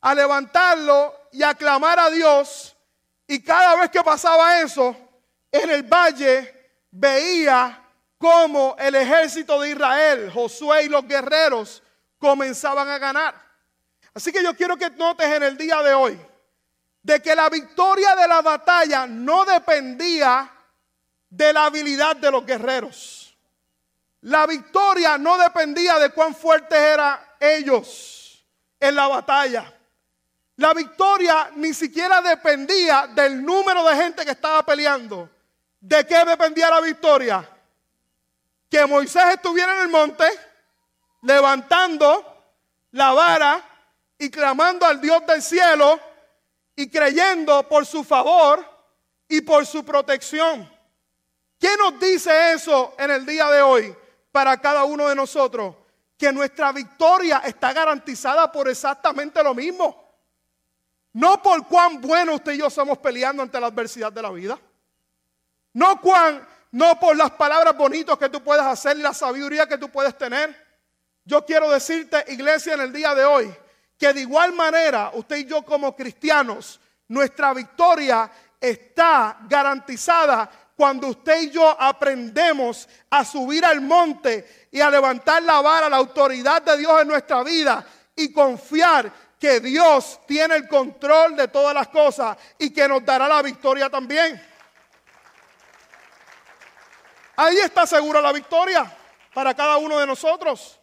a 0.00 0.12
levantarlo 0.12 1.14
y 1.30 1.44
a 1.44 1.54
clamar 1.54 2.00
a 2.00 2.10
Dios. 2.10 2.76
Y 3.28 3.40
cada 3.40 3.76
vez 3.76 3.88
que 3.90 4.02
pasaba 4.02 4.60
eso, 4.60 4.96
en 5.52 5.70
el 5.70 5.84
valle 5.84 6.80
veía 6.90 7.80
cómo 8.18 8.74
el 8.76 8.96
ejército 8.96 9.60
de 9.60 9.70
Israel, 9.70 10.32
Josué 10.32 10.86
y 10.86 10.88
los 10.88 11.06
guerreros 11.06 11.80
comenzaban 12.18 12.88
a 12.88 12.98
ganar. 12.98 13.40
Así 14.12 14.32
que 14.32 14.42
yo 14.42 14.56
quiero 14.56 14.76
que 14.76 14.90
notes 14.90 15.28
en 15.28 15.44
el 15.44 15.56
día 15.56 15.80
de 15.84 15.94
hoy 15.94 16.20
de 17.04 17.22
que 17.22 17.36
la 17.36 17.48
victoria 17.48 18.16
de 18.16 18.26
la 18.26 18.42
batalla 18.42 19.06
no 19.06 19.44
dependía 19.44 20.50
de 21.30 21.52
la 21.52 21.66
habilidad 21.66 22.16
de 22.16 22.32
los 22.32 22.44
guerreros. 22.44 23.15
La 24.26 24.44
victoria 24.44 25.16
no 25.18 25.38
dependía 25.38 26.00
de 26.00 26.10
cuán 26.10 26.34
fuertes 26.34 26.76
eran 26.76 27.16
ellos 27.38 28.44
en 28.80 28.96
la 28.96 29.06
batalla. 29.06 29.72
La 30.56 30.74
victoria 30.74 31.52
ni 31.54 31.72
siquiera 31.72 32.20
dependía 32.20 33.06
del 33.14 33.44
número 33.44 33.84
de 33.84 33.94
gente 33.94 34.24
que 34.24 34.32
estaba 34.32 34.66
peleando. 34.66 35.30
¿De 35.78 36.04
qué 36.04 36.24
dependía 36.24 36.68
la 36.70 36.80
victoria? 36.80 37.48
Que 38.68 38.84
Moisés 38.84 39.34
estuviera 39.34 39.76
en 39.76 39.82
el 39.82 39.88
monte 39.90 40.24
levantando 41.22 42.50
la 42.90 43.12
vara 43.12 43.62
y 44.18 44.28
clamando 44.28 44.86
al 44.86 45.00
Dios 45.00 45.24
del 45.24 45.40
cielo 45.40 46.00
y 46.74 46.90
creyendo 46.90 47.68
por 47.68 47.86
su 47.86 48.02
favor 48.02 48.68
y 49.28 49.40
por 49.42 49.64
su 49.66 49.84
protección. 49.84 50.68
¿Qué 51.60 51.76
nos 51.76 52.00
dice 52.00 52.54
eso 52.54 52.96
en 52.98 53.12
el 53.12 53.24
día 53.24 53.48
de 53.50 53.62
hoy 53.62 53.96
para 54.36 54.60
cada 54.60 54.84
uno 54.84 55.08
de 55.08 55.14
nosotros? 55.14 55.74
Que 56.18 56.30
nuestra 56.30 56.70
victoria 56.70 57.38
está 57.38 57.72
garantizada 57.72 58.52
por 58.52 58.68
exactamente 58.68 59.42
lo 59.42 59.54
mismo. 59.54 60.12
No 61.14 61.42
por 61.42 61.66
cuán 61.66 62.02
bueno 62.02 62.34
usted 62.34 62.52
y 62.52 62.58
yo 62.58 62.68
somos 62.68 62.98
peleando 62.98 63.42
ante 63.42 63.58
la 63.58 63.68
adversidad 63.68 64.12
de 64.12 64.20
la 64.20 64.30
vida. 64.30 64.58
No, 65.72 65.98
cuán, 66.02 66.46
no 66.72 67.00
por 67.00 67.16
las 67.16 67.30
palabras 67.30 67.74
bonitas 67.78 68.18
que 68.18 68.28
tú 68.28 68.44
puedes 68.44 68.62
hacer 68.62 68.98
y 68.98 69.00
la 69.00 69.14
sabiduría 69.14 69.66
que 69.66 69.78
tú 69.78 69.88
puedes 69.88 70.18
tener. 70.18 70.54
Yo 71.24 71.42
quiero 71.46 71.70
decirte, 71.70 72.22
iglesia, 72.28 72.74
en 72.74 72.82
el 72.82 72.92
día 72.92 73.14
de 73.14 73.24
hoy, 73.24 73.50
que 73.96 74.12
de 74.12 74.20
igual 74.20 74.52
manera 74.52 75.12
usted 75.14 75.38
y 75.38 75.46
yo 75.46 75.62
como 75.62 75.96
cristianos, 75.96 76.78
nuestra 77.08 77.54
victoria 77.54 78.30
está 78.60 79.38
garantizada 79.48 80.50
cuando 80.76 81.08
usted 81.08 81.40
y 81.40 81.50
yo 81.50 81.74
aprendemos 81.80 82.86
a 83.08 83.24
subir 83.24 83.64
al 83.64 83.80
monte 83.80 84.68
y 84.70 84.80
a 84.80 84.90
levantar 84.90 85.42
la 85.42 85.62
vara, 85.62 85.88
la 85.88 85.96
autoridad 85.96 86.60
de 86.60 86.76
Dios 86.76 87.00
en 87.00 87.08
nuestra 87.08 87.42
vida 87.42 87.84
y 88.14 88.30
confiar 88.30 89.10
que 89.40 89.58
Dios 89.60 90.20
tiene 90.26 90.56
el 90.56 90.68
control 90.68 91.34
de 91.34 91.48
todas 91.48 91.74
las 91.74 91.88
cosas 91.88 92.36
y 92.58 92.70
que 92.70 92.86
nos 92.86 93.02
dará 93.04 93.26
la 93.26 93.40
victoria 93.40 93.88
también. 93.88 94.42
Ahí 97.36 97.56
está 97.56 97.86
segura 97.86 98.20
la 98.20 98.32
victoria 98.32 98.94
para 99.32 99.54
cada 99.54 99.78
uno 99.78 99.98
de 99.98 100.06
nosotros. 100.06 100.78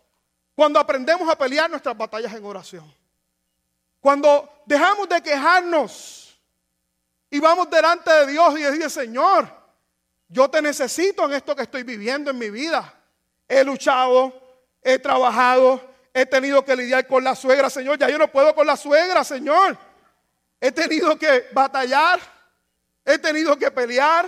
Cuando 0.55 0.79
aprendemos 0.79 1.29
a 1.29 1.35
pelear 1.35 1.69
nuestras 1.69 1.95
batallas 1.95 2.33
en 2.33 2.45
oración. 2.45 2.95
Cuando 3.99 4.63
dejamos 4.65 5.07
de 5.07 5.21
quejarnos 5.21 6.39
y 7.29 7.39
vamos 7.39 7.69
delante 7.69 8.11
de 8.11 8.27
Dios 8.27 8.59
y 8.59 8.63
decir, 8.63 8.89
Señor, 8.89 9.62
yo 10.33 10.49
te 10.49 10.61
necesito 10.61 11.25
en 11.25 11.33
esto 11.33 11.55
que 11.55 11.61
estoy 11.61 11.83
viviendo 11.83 12.31
en 12.31 12.37
mi 12.37 12.49
vida. 12.49 12.93
He 13.47 13.63
luchado, 13.63 14.33
he 14.81 14.99
trabajado, 14.99 15.93
He 16.13 16.27
tenido 16.27 16.63
que 16.63 16.75
lidiar 16.75 17.07
con 17.07 17.23
la 17.23 17.35
suegra, 17.35 17.69
Señor. 17.69 17.97
Ya 17.97 18.07
yo 18.07 18.19
no 18.19 18.31
puedo 18.31 18.53
con 18.53 18.67
la 18.67 18.77
suegra, 18.77 19.23
Señor. 19.23 19.75
He 20.61 20.71
tenido 20.71 21.17
que 21.17 21.47
batallar. 21.51 22.19
He 23.03 23.17
tenido 23.17 23.57
que 23.57 23.71
pelear. 23.71 24.27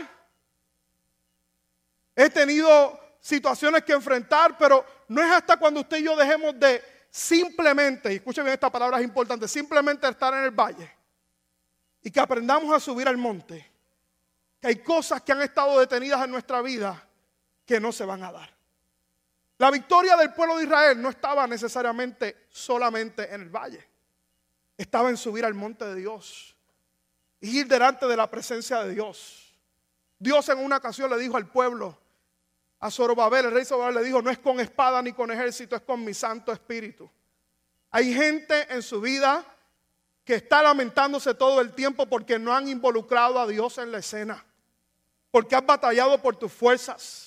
He 2.15 2.29
tenido 2.29 2.99
situaciones 3.21 3.83
que 3.83 3.93
enfrentar, 3.93 4.57
pero 4.57 4.83
no 5.09 5.21
es 5.21 5.31
hasta 5.31 5.57
cuando 5.57 5.81
usted 5.81 5.97
y 5.97 6.03
yo 6.03 6.15
dejemos 6.15 6.59
de 6.59 6.81
simplemente, 7.09 8.11
y 8.11 8.15
escuchen 8.17 8.43
bien 8.43 8.53
esta 8.53 8.69
palabra 8.69 8.97
es 8.97 9.03
importante, 9.03 9.47
simplemente 9.47 10.07
estar 10.07 10.33
en 10.33 10.43
el 10.43 10.51
valle 10.51 10.91
y 12.01 12.11
que 12.11 12.19
aprendamos 12.19 12.73
a 12.75 12.79
subir 12.79 13.07
al 13.07 13.17
monte, 13.17 13.71
que 14.59 14.67
hay 14.67 14.75
cosas 14.77 15.21
que 15.21 15.31
han 15.31 15.41
estado 15.41 15.79
detenidas 15.79 16.23
en 16.23 16.31
nuestra 16.31 16.61
vida 16.61 17.07
que 17.65 17.79
no 17.79 17.91
se 17.91 18.05
van 18.05 18.23
a 18.23 18.31
dar. 18.31 18.55
La 19.57 19.71
victoria 19.71 20.17
del 20.17 20.33
pueblo 20.33 20.57
de 20.57 20.65
Israel 20.65 21.01
no 21.01 21.09
estaba 21.09 21.47
necesariamente 21.47 22.47
solamente 22.49 23.33
en 23.33 23.41
el 23.41 23.49
valle. 23.49 23.87
Estaba 24.77 25.09
en 25.09 25.17
subir 25.17 25.45
al 25.45 25.53
monte 25.53 25.85
de 25.85 25.95
Dios. 25.95 26.55
Y 27.39 27.59
ir 27.59 27.67
delante 27.67 28.05
de 28.05 28.17
la 28.17 28.29
presencia 28.29 28.83
de 28.83 28.93
Dios. 28.93 29.53
Dios 30.19 30.49
en 30.49 30.59
una 30.59 30.77
ocasión 30.77 31.09
le 31.09 31.17
dijo 31.17 31.37
al 31.37 31.47
pueblo, 31.47 31.97
a 32.79 32.91
Zorobabel, 32.91 33.45
el 33.45 33.51
rey 33.51 33.65
Zorobabel 33.65 33.95
le 33.95 34.03
dijo, 34.03 34.21
no 34.21 34.29
es 34.29 34.39
con 34.39 34.59
espada 34.59 35.01
ni 35.01 35.13
con 35.13 35.31
ejército, 35.31 35.75
es 35.75 35.81
con 35.81 36.03
mi 36.03 36.13
Santo 36.13 36.51
Espíritu. 36.51 37.09
Hay 37.91 38.13
gente 38.13 38.73
en 38.73 38.81
su 38.81 38.99
vida 38.99 39.45
que 40.25 40.35
está 40.35 40.61
lamentándose 40.61 41.33
todo 41.33 41.61
el 41.61 41.73
tiempo 41.73 42.07
porque 42.07 42.37
no 42.37 42.53
han 42.53 42.67
involucrado 42.67 43.39
a 43.39 43.47
Dios 43.47 43.77
en 43.77 43.91
la 43.93 43.99
escena. 43.99 44.43
Porque 45.31 45.55
has 45.55 45.65
batallado 45.65 46.21
por 46.21 46.35
tus 46.35 46.51
fuerzas 46.51 47.25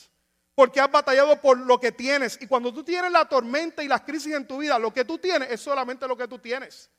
porque 0.58 0.80
has 0.80 0.90
batallado 0.90 1.40
por 1.40 1.56
lo 1.56 1.78
que 1.78 1.92
tienes. 1.92 2.36
Y 2.42 2.48
cuando 2.48 2.74
tú 2.74 2.82
tienes 2.82 3.12
la 3.12 3.28
tormenta 3.28 3.80
y 3.84 3.86
las 3.86 4.00
crisis 4.00 4.34
en 4.34 4.44
tu 4.44 4.58
vida, 4.58 4.76
lo 4.76 4.92
que 4.92 5.04
tú 5.04 5.16
tienes 5.16 5.52
es 5.52 5.60
solamente 5.60 6.08
lo 6.08 6.16
que 6.16 6.26
tú 6.26 6.40
tienes. 6.40 6.90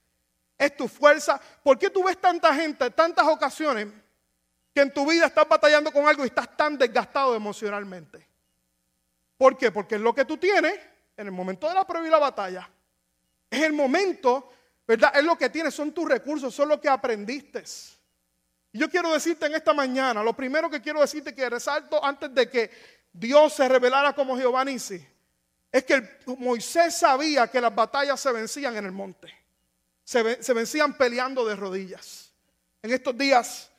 Es 0.58 0.78
tu 0.78 0.88
fuerza. 0.88 1.42
¿Por 1.62 1.78
qué 1.78 1.90
tú 1.90 2.06
ves 2.06 2.18
tanta 2.22 2.56
gente, 2.56 2.90
tantas 2.92 3.28
ocasiones, 3.28 3.90
que 4.74 4.80
en 4.80 4.94
tu 4.94 5.06
vida 5.06 5.26
estás 5.26 5.46
batallando 5.46 5.92
con 5.92 6.08
algo 6.08 6.24
y 6.24 6.28
estás 6.28 6.56
tan 6.56 6.78
desgastado 6.78 7.36
emocionalmente? 7.36 8.26
¿Por 9.36 9.58
qué? 9.58 9.74
Porque 9.74 9.96
es 9.96 10.02
lo 10.02 10.16
que 10.16 10.24
tú 10.24 10.38
tienes 10.38 10.80
en 11.18 11.28
el 11.28 11.34
momento 11.34 11.68
de 11.68 11.74
la 11.74 11.86
prueba 11.86 12.08
y 12.08 12.10
la 12.10 12.20
batalla. 12.20 12.70
Es 13.50 13.62
el 13.62 13.74
momento, 13.74 14.54
¿verdad? 14.90 15.12
Es 15.16 15.24
lo 15.24 15.38
que 15.38 15.52
tienes, 15.52 15.76
son 15.76 15.92
tus 15.92 16.10
recursos, 16.10 16.52
son 16.52 16.68
lo 16.68 16.82
que 16.82 16.90
aprendiste. 16.90 17.64
Y 18.72 18.80
yo 18.80 18.90
quiero 18.90 19.14
decirte 19.14 19.46
en 19.46 19.54
esta 19.54 19.72
mañana, 19.72 20.24
lo 20.24 20.36
primero 20.36 20.68
que 20.68 20.82
quiero 20.82 21.00
decirte 21.00 21.36
que 21.36 21.48
resalto 21.48 22.04
antes 22.04 22.34
de 22.34 22.50
que 22.50 22.72
Dios 23.14 23.54
se 23.54 23.70
revelara 23.70 24.14
como 24.14 24.36
Jehová 24.36 24.66
Nisi, 24.66 25.00
es 25.72 25.84
que 25.84 26.18
Moisés 26.40 26.98
sabía 26.98 27.48
que 27.48 27.62
las 27.62 27.76
batallas 27.76 28.20
se 28.20 28.32
vencían 28.32 28.78
en 28.78 28.86
el 28.86 28.92
monte. 28.92 29.32
Se, 30.04 30.24
vencían 30.24 30.98
peleando 30.98 31.46
de 31.46 31.56
rodillas. 31.56 32.34
En 32.82 32.92
estos 32.92 33.16
días 33.16 33.70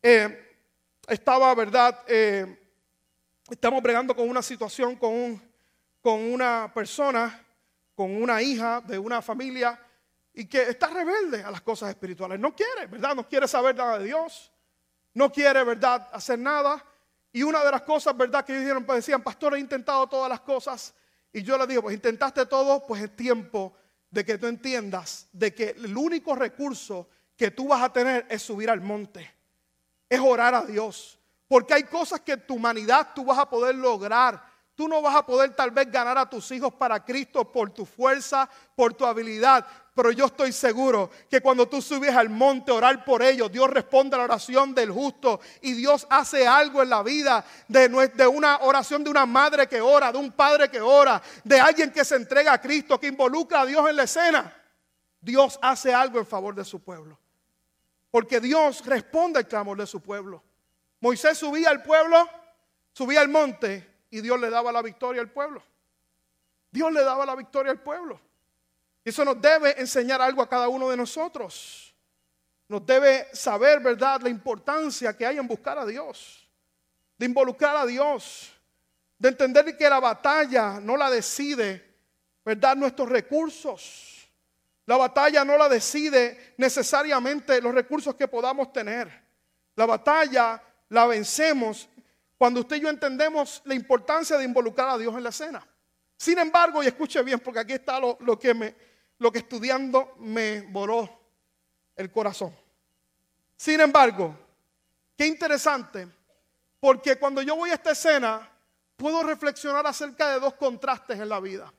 eh, 0.00 0.56
estaba, 1.08 1.52
¿verdad? 1.52 1.98
Eh, 2.06 2.46
estamos 3.50 3.82
bregando 3.82 4.14
con 4.14 4.30
una 4.30 4.40
situación 4.40 4.94
con, 4.94 5.42
con 6.00 6.20
una 6.20 6.70
persona, 6.72 7.44
con 7.96 8.14
una 8.22 8.40
hija 8.40 8.80
de 8.82 9.00
una 9.00 9.20
familia 9.20 9.76
y 10.32 10.46
que 10.46 10.62
está 10.62 10.88
rebelde 10.88 11.42
a 11.42 11.50
las 11.50 11.60
cosas 11.60 11.90
espirituales. 11.90 12.38
No 12.38 12.54
quiere, 12.54 12.86
¿verdad? 12.86 13.14
No 13.14 13.28
quiere 13.28 13.48
saber 13.48 13.76
nada 13.76 13.98
de 13.98 14.04
Dios. 14.04 14.52
No 15.14 15.30
quiere, 15.30 15.64
¿verdad? 15.64 16.08
Hacer 16.12 16.38
nada. 16.38 16.84
Y 17.32 17.42
una 17.42 17.64
de 17.64 17.70
las 17.70 17.82
cosas, 17.82 18.16
¿verdad? 18.16 18.44
Que 18.44 18.52
ellos 18.52 18.64
dijeron, 18.64 18.84
pues 18.84 18.98
decían, 18.98 19.22
pastor, 19.22 19.54
he 19.54 19.58
intentado 19.58 20.06
todas 20.06 20.28
las 20.28 20.40
cosas. 20.40 20.94
Y 21.32 21.42
yo 21.42 21.56
le 21.58 21.66
digo, 21.66 21.82
pues 21.82 21.94
intentaste 21.94 22.46
todo, 22.46 22.86
pues 22.86 23.02
es 23.02 23.16
tiempo 23.16 23.76
de 24.10 24.24
que 24.24 24.38
tú 24.38 24.46
entiendas 24.46 25.28
de 25.32 25.54
que 25.54 25.70
el 25.70 25.96
único 25.96 26.34
recurso 26.34 27.08
que 27.36 27.50
tú 27.50 27.68
vas 27.68 27.82
a 27.82 27.92
tener 27.92 28.26
es 28.28 28.42
subir 28.42 28.68
al 28.68 28.80
monte, 28.80 29.32
es 30.08 30.20
orar 30.20 30.54
a 30.54 30.62
Dios. 30.62 31.18
Porque 31.46 31.74
hay 31.74 31.84
cosas 31.84 32.20
que 32.20 32.36
tu 32.36 32.54
humanidad 32.54 33.08
tú 33.14 33.24
vas 33.24 33.38
a 33.38 33.48
poder 33.48 33.74
lograr. 33.74 34.49
Tú 34.80 34.88
no 34.88 35.02
vas 35.02 35.14
a 35.14 35.26
poder 35.26 35.54
tal 35.54 35.72
vez 35.72 35.92
ganar 35.92 36.16
a 36.16 36.30
tus 36.30 36.50
hijos 36.52 36.72
para 36.72 37.04
Cristo 37.04 37.44
por 37.52 37.68
tu 37.68 37.84
fuerza, 37.84 38.48
por 38.74 38.94
tu 38.94 39.04
habilidad, 39.04 39.66
pero 39.94 40.10
yo 40.10 40.24
estoy 40.24 40.54
seguro 40.54 41.10
que 41.28 41.42
cuando 41.42 41.68
tú 41.68 41.82
subes 41.82 42.16
al 42.16 42.30
monte 42.30 42.70
a 42.70 42.76
orar 42.76 43.04
por 43.04 43.22
ellos, 43.22 43.52
Dios 43.52 43.68
responde 43.68 44.16
a 44.16 44.20
la 44.20 44.24
oración 44.24 44.74
del 44.74 44.90
justo 44.90 45.38
y 45.60 45.74
Dios 45.74 46.06
hace 46.08 46.46
algo 46.46 46.82
en 46.82 46.88
la 46.88 47.02
vida 47.02 47.44
de, 47.68 48.26
una 48.26 48.60
oración 48.62 49.04
de 49.04 49.10
una 49.10 49.26
madre 49.26 49.66
que 49.66 49.82
ora, 49.82 50.10
de 50.10 50.16
un 50.16 50.32
padre 50.32 50.70
que 50.70 50.80
ora, 50.80 51.20
de 51.44 51.60
alguien 51.60 51.92
que 51.92 52.02
se 52.02 52.16
entrega 52.16 52.54
a 52.54 52.58
Cristo, 52.62 52.98
que 52.98 53.08
involucra 53.08 53.60
a 53.60 53.66
Dios 53.66 53.86
en 53.86 53.96
la 53.96 54.04
escena. 54.04 54.50
Dios 55.20 55.58
hace 55.60 55.92
algo 55.92 56.18
en 56.18 56.24
favor 56.24 56.54
de 56.54 56.64
su 56.64 56.80
pueblo. 56.80 57.18
Porque 58.10 58.40
Dios 58.40 58.86
responde 58.86 59.40
al 59.40 59.46
clamor 59.46 59.76
de 59.76 59.86
su 59.86 60.00
pueblo. 60.00 60.42
Moisés 61.00 61.36
subía 61.36 61.68
al 61.68 61.82
pueblo, 61.82 62.26
subía 62.94 63.20
al 63.20 63.28
monte 63.28 63.89
y 64.10 64.20
Dios 64.20 64.40
le 64.40 64.50
daba 64.50 64.72
la 64.72 64.82
victoria 64.82 65.22
al 65.22 65.30
pueblo. 65.30 65.62
Dios 66.70 66.92
le 66.92 67.02
daba 67.02 67.24
la 67.26 67.36
victoria 67.36 67.72
al 67.72 67.80
pueblo. 67.80 68.20
Y 69.04 69.10
eso 69.10 69.24
nos 69.24 69.40
debe 69.40 69.80
enseñar 69.80 70.20
algo 70.20 70.42
a 70.42 70.48
cada 70.48 70.68
uno 70.68 70.90
de 70.90 70.96
nosotros. 70.96 71.94
Nos 72.68 72.84
debe 72.84 73.28
saber, 73.32 73.80
¿verdad?, 73.80 74.20
la 74.22 74.28
importancia 74.28 75.16
que 75.16 75.26
hay 75.26 75.38
en 75.38 75.46
buscar 75.46 75.78
a 75.78 75.86
Dios, 75.86 76.46
de 77.18 77.26
involucrar 77.26 77.76
a 77.76 77.86
Dios, 77.86 78.52
de 79.18 79.28
entender 79.28 79.76
que 79.76 79.88
la 79.88 80.00
batalla 80.00 80.78
no 80.80 80.96
la 80.96 81.10
decide, 81.10 81.94
¿verdad?, 82.44 82.76
nuestros 82.76 83.08
recursos. 83.08 84.28
La 84.86 84.96
batalla 84.96 85.44
no 85.44 85.56
la 85.56 85.68
decide 85.68 86.54
necesariamente 86.56 87.60
los 87.60 87.74
recursos 87.74 88.14
que 88.14 88.28
podamos 88.28 88.72
tener. 88.72 89.08
La 89.76 89.86
batalla 89.86 90.62
la 90.88 91.06
vencemos 91.06 91.88
cuando 92.40 92.60
usted 92.60 92.76
y 92.76 92.80
yo 92.80 92.88
entendemos 92.88 93.60
la 93.66 93.74
importancia 93.74 94.38
de 94.38 94.44
involucrar 94.44 94.88
a 94.88 94.96
Dios 94.96 95.14
en 95.14 95.22
la 95.22 95.28
escena. 95.28 95.62
Sin 96.16 96.38
embargo, 96.38 96.82
y 96.82 96.86
escuche 96.86 97.22
bien, 97.22 97.38
porque 97.38 97.60
aquí 97.60 97.74
está 97.74 98.00
lo, 98.00 98.38
que, 98.38 98.54
me, 98.54 98.74
lo 99.18 99.30
que 99.30 99.40
estudiando 99.40 100.14
me 100.20 100.62
voló 100.62 101.20
el 101.96 102.10
corazón. 102.10 102.56
Sin 103.56 103.78
embargo, 103.78 104.34
qué 105.18 105.26
interesante, 105.26 106.08
porque 106.80 107.16
cuando 107.16 107.42
yo 107.42 107.56
voy 107.56 107.72
a 107.72 107.74
esta 107.74 107.90
escena, 107.90 108.50
puedo 108.96 109.22
reflexionar 109.22 109.86
acerca 109.86 110.30
de 110.32 110.40
dos 110.40 110.54
contrastes 110.54 111.20
en 111.20 111.28
la 111.28 111.40
vida. 111.40 111.70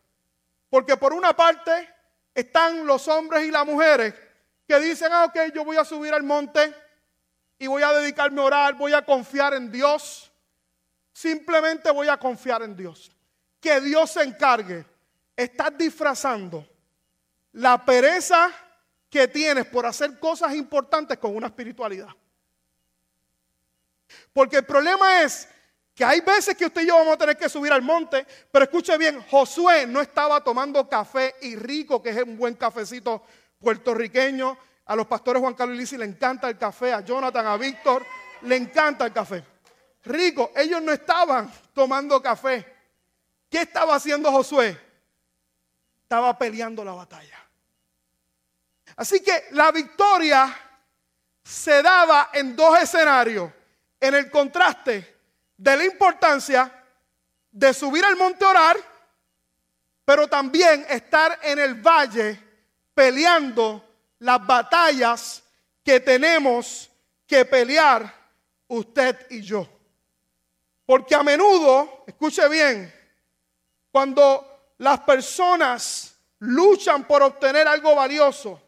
Porque 0.69 0.95
por 0.95 1.11
una 1.11 1.35
parte 1.35 1.89
están 2.35 2.85
los 2.85 3.07
hombres 3.07 3.47
y 3.47 3.49
las 3.49 3.65
mujeres 3.65 4.13
que 4.67 4.79
dicen, 4.79 5.11
ah, 5.11 5.25
ok, 5.25 5.55
yo 5.55 5.65
voy 5.65 5.77
a 5.77 5.83
subir 5.83 6.13
al 6.13 6.21
monte 6.21 6.71
y 7.57 7.65
voy 7.65 7.81
a 7.81 7.93
dedicarme 7.93 8.41
a 8.41 8.45
orar, 8.45 8.75
voy 8.75 8.93
a 8.93 9.03
confiar 9.03 9.55
en 9.55 9.71
Dios. 9.71 10.30
Simplemente 11.21 11.91
voy 11.91 12.07
a 12.07 12.17
confiar 12.17 12.63
en 12.63 12.75
Dios. 12.75 13.11
Que 13.59 13.79
Dios 13.79 14.09
se 14.09 14.23
encargue. 14.23 14.83
Estás 15.35 15.77
disfrazando 15.77 16.67
la 17.51 17.85
pereza 17.85 18.51
que 19.07 19.27
tienes 19.27 19.67
por 19.67 19.85
hacer 19.85 20.17
cosas 20.17 20.55
importantes 20.55 21.19
con 21.19 21.35
una 21.35 21.45
espiritualidad. 21.45 22.07
Porque 24.33 24.57
el 24.57 24.65
problema 24.65 25.21
es 25.21 25.47
que 25.93 26.03
hay 26.03 26.21
veces 26.21 26.57
que 26.57 26.65
usted 26.65 26.81
y 26.81 26.87
yo 26.87 26.95
vamos 26.95 27.13
a 27.13 27.17
tener 27.19 27.37
que 27.37 27.49
subir 27.49 27.71
al 27.71 27.83
monte, 27.83 28.25
pero 28.51 28.65
escuche 28.65 28.97
bien, 28.97 29.21
Josué 29.29 29.85
no 29.85 30.01
estaba 30.01 30.43
tomando 30.43 30.89
café 30.89 31.35
y 31.41 31.55
rico, 31.55 32.01
que 32.01 32.09
es 32.09 32.23
un 32.23 32.35
buen 32.35 32.55
cafecito 32.55 33.23
puertorriqueño. 33.59 34.57
A 34.87 34.95
los 34.95 35.05
pastores 35.05 35.39
Juan 35.39 35.53
Carlos 35.53 35.75
y 35.75 35.81
Lisi 35.81 35.97
le 35.97 36.05
encanta 36.05 36.49
el 36.49 36.57
café, 36.57 36.93
a 36.93 37.01
Jonathan, 37.01 37.45
a 37.45 37.57
Víctor, 37.57 38.03
le 38.41 38.55
encanta 38.55 39.05
el 39.05 39.13
café. 39.13 39.50
Rico, 40.03 40.51
ellos 40.55 40.81
no 40.81 40.91
estaban 40.91 41.51
tomando 41.73 42.21
café. 42.21 42.65
¿Qué 43.49 43.61
estaba 43.61 43.95
haciendo 43.95 44.31
Josué? 44.31 44.79
Estaba 46.03 46.37
peleando 46.37 46.83
la 46.83 46.93
batalla. 46.93 47.37
Así 48.95 49.21
que 49.21 49.45
la 49.51 49.71
victoria 49.71 50.55
se 51.43 51.81
daba 51.81 52.29
en 52.33 52.55
dos 52.55 52.79
escenarios. 52.79 53.51
En 53.99 54.15
el 54.15 54.31
contraste 54.31 55.19
de 55.55 55.77
la 55.77 55.85
importancia 55.85 56.71
de 57.51 57.73
subir 57.73 58.03
al 58.03 58.15
monte 58.15 58.43
orar, 58.45 58.77
pero 60.03 60.27
también 60.27 60.85
estar 60.89 61.39
en 61.43 61.59
el 61.59 61.75
valle 61.75 62.39
peleando 62.95 63.87
las 64.19 64.45
batallas 64.45 65.43
que 65.83 65.99
tenemos 65.99 66.89
que 67.27 67.45
pelear 67.45 68.13
usted 68.67 69.27
y 69.29 69.41
yo. 69.41 69.67
Porque 70.91 71.15
a 71.15 71.23
menudo, 71.23 72.03
escuche 72.05 72.49
bien, 72.49 72.93
cuando 73.93 74.73
las 74.77 74.99
personas 74.99 76.17
luchan 76.39 77.05
por 77.05 77.23
obtener 77.23 77.65
algo 77.65 77.95
valioso, 77.95 78.61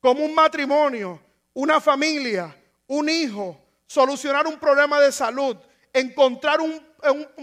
como 0.00 0.24
un 0.24 0.34
matrimonio, 0.34 1.20
una 1.52 1.78
familia, 1.78 2.56
un 2.86 3.10
hijo, 3.10 3.60
solucionar 3.86 4.46
un 4.46 4.58
problema 4.58 5.02
de 5.02 5.12
salud, 5.12 5.54
encontrar 5.92 6.62
un, 6.62 6.82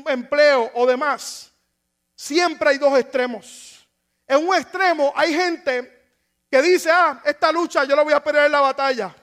empleo 0.08 0.72
o 0.74 0.88
demás, 0.88 1.54
siempre 2.16 2.72
hay 2.72 2.80
dos 2.80 2.98
extremos. 2.98 3.88
En 4.26 4.48
un 4.48 4.56
extremo 4.56 5.14
hay 5.16 5.32
gente 5.32 6.18
que 6.50 6.60
dice, 6.60 6.90
ah, 6.92 7.22
esta 7.24 7.52
lucha 7.52 7.84
yo 7.84 7.96
la 7.96 8.02
voy 8.02 8.14
a 8.14 8.24
perder 8.24 8.48
en 8.48 8.52
la 8.54 8.62
batalla 8.62 9.16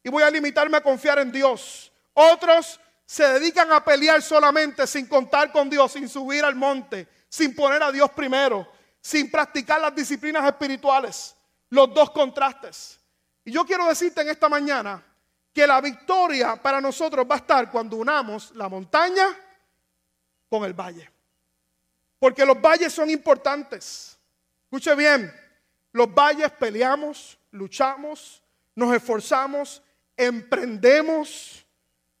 y 0.00 0.08
voy 0.08 0.22
a 0.22 0.30
limitarme 0.30 0.76
a 0.76 0.80
confiar 0.80 1.18
en 1.18 1.32
Dios. 1.32 1.90
Otros 2.14 2.78
se 3.08 3.26
dedican 3.26 3.72
a 3.72 3.82
pelear 3.82 4.20
solamente 4.20 4.86
sin 4.86 5.06
contar 5.06 5.50
con 5.50 5.70
Dios, 5.70 5.92
sin 5.92 6.06
subir 6.10 6.44
al 6.44 6.54
monte, 6.54 7.08
sin 7.26 7.54
poner 7.56 7.82
a 7.82 7.90
Dios 7.90 8.10
primero, 8.10 8.70
sin 9.00 9.30
practicar 9.30 9.80
las 9.80 9.94
disciplinas 9.94 10.44
espirituales. 10.44 11.34
Los 11.70 11.94
dos 11.94 12.10
contrastes. 12.10 13.00
Y 13.46 13.52
yo 13.52 13.64
quiero 13.64 13.86
decirte 13.86 14.20
en 14.20 14.28
esta 14.28 14.50
mañana 14.50 15.02
que 15.54 15.66
la 15.66 15.80
victoria 15.80 16.60
para 16.60 16.82
nosotros 16.82 17.26
va 17.28 17.36
a 17.36 17.38
estar 17.38 17.70
cuando 17.70 17.96
unamos 17.96 18.54
la 18.54 18.68
montaña 18.68 19.26
con 20.50 20.64
el 20.64 20.74
valle. 20.74 21.10
Porque 22.18 22.44
los 22.44 22.60
valles 22.60 22.92
son 22.92 23.08
importantes. 23.08 24.18
Escuche 24.64 24.94
bien, 24.94 25.34
los 25.92 26.12
valles 26.12 26.50
peleamos, 26.52 27.38
luchamos, 27.52 28.42
nos 28.74 28.94
esforzamos, 28.94 29.82
emprendemos, 30.14 31.64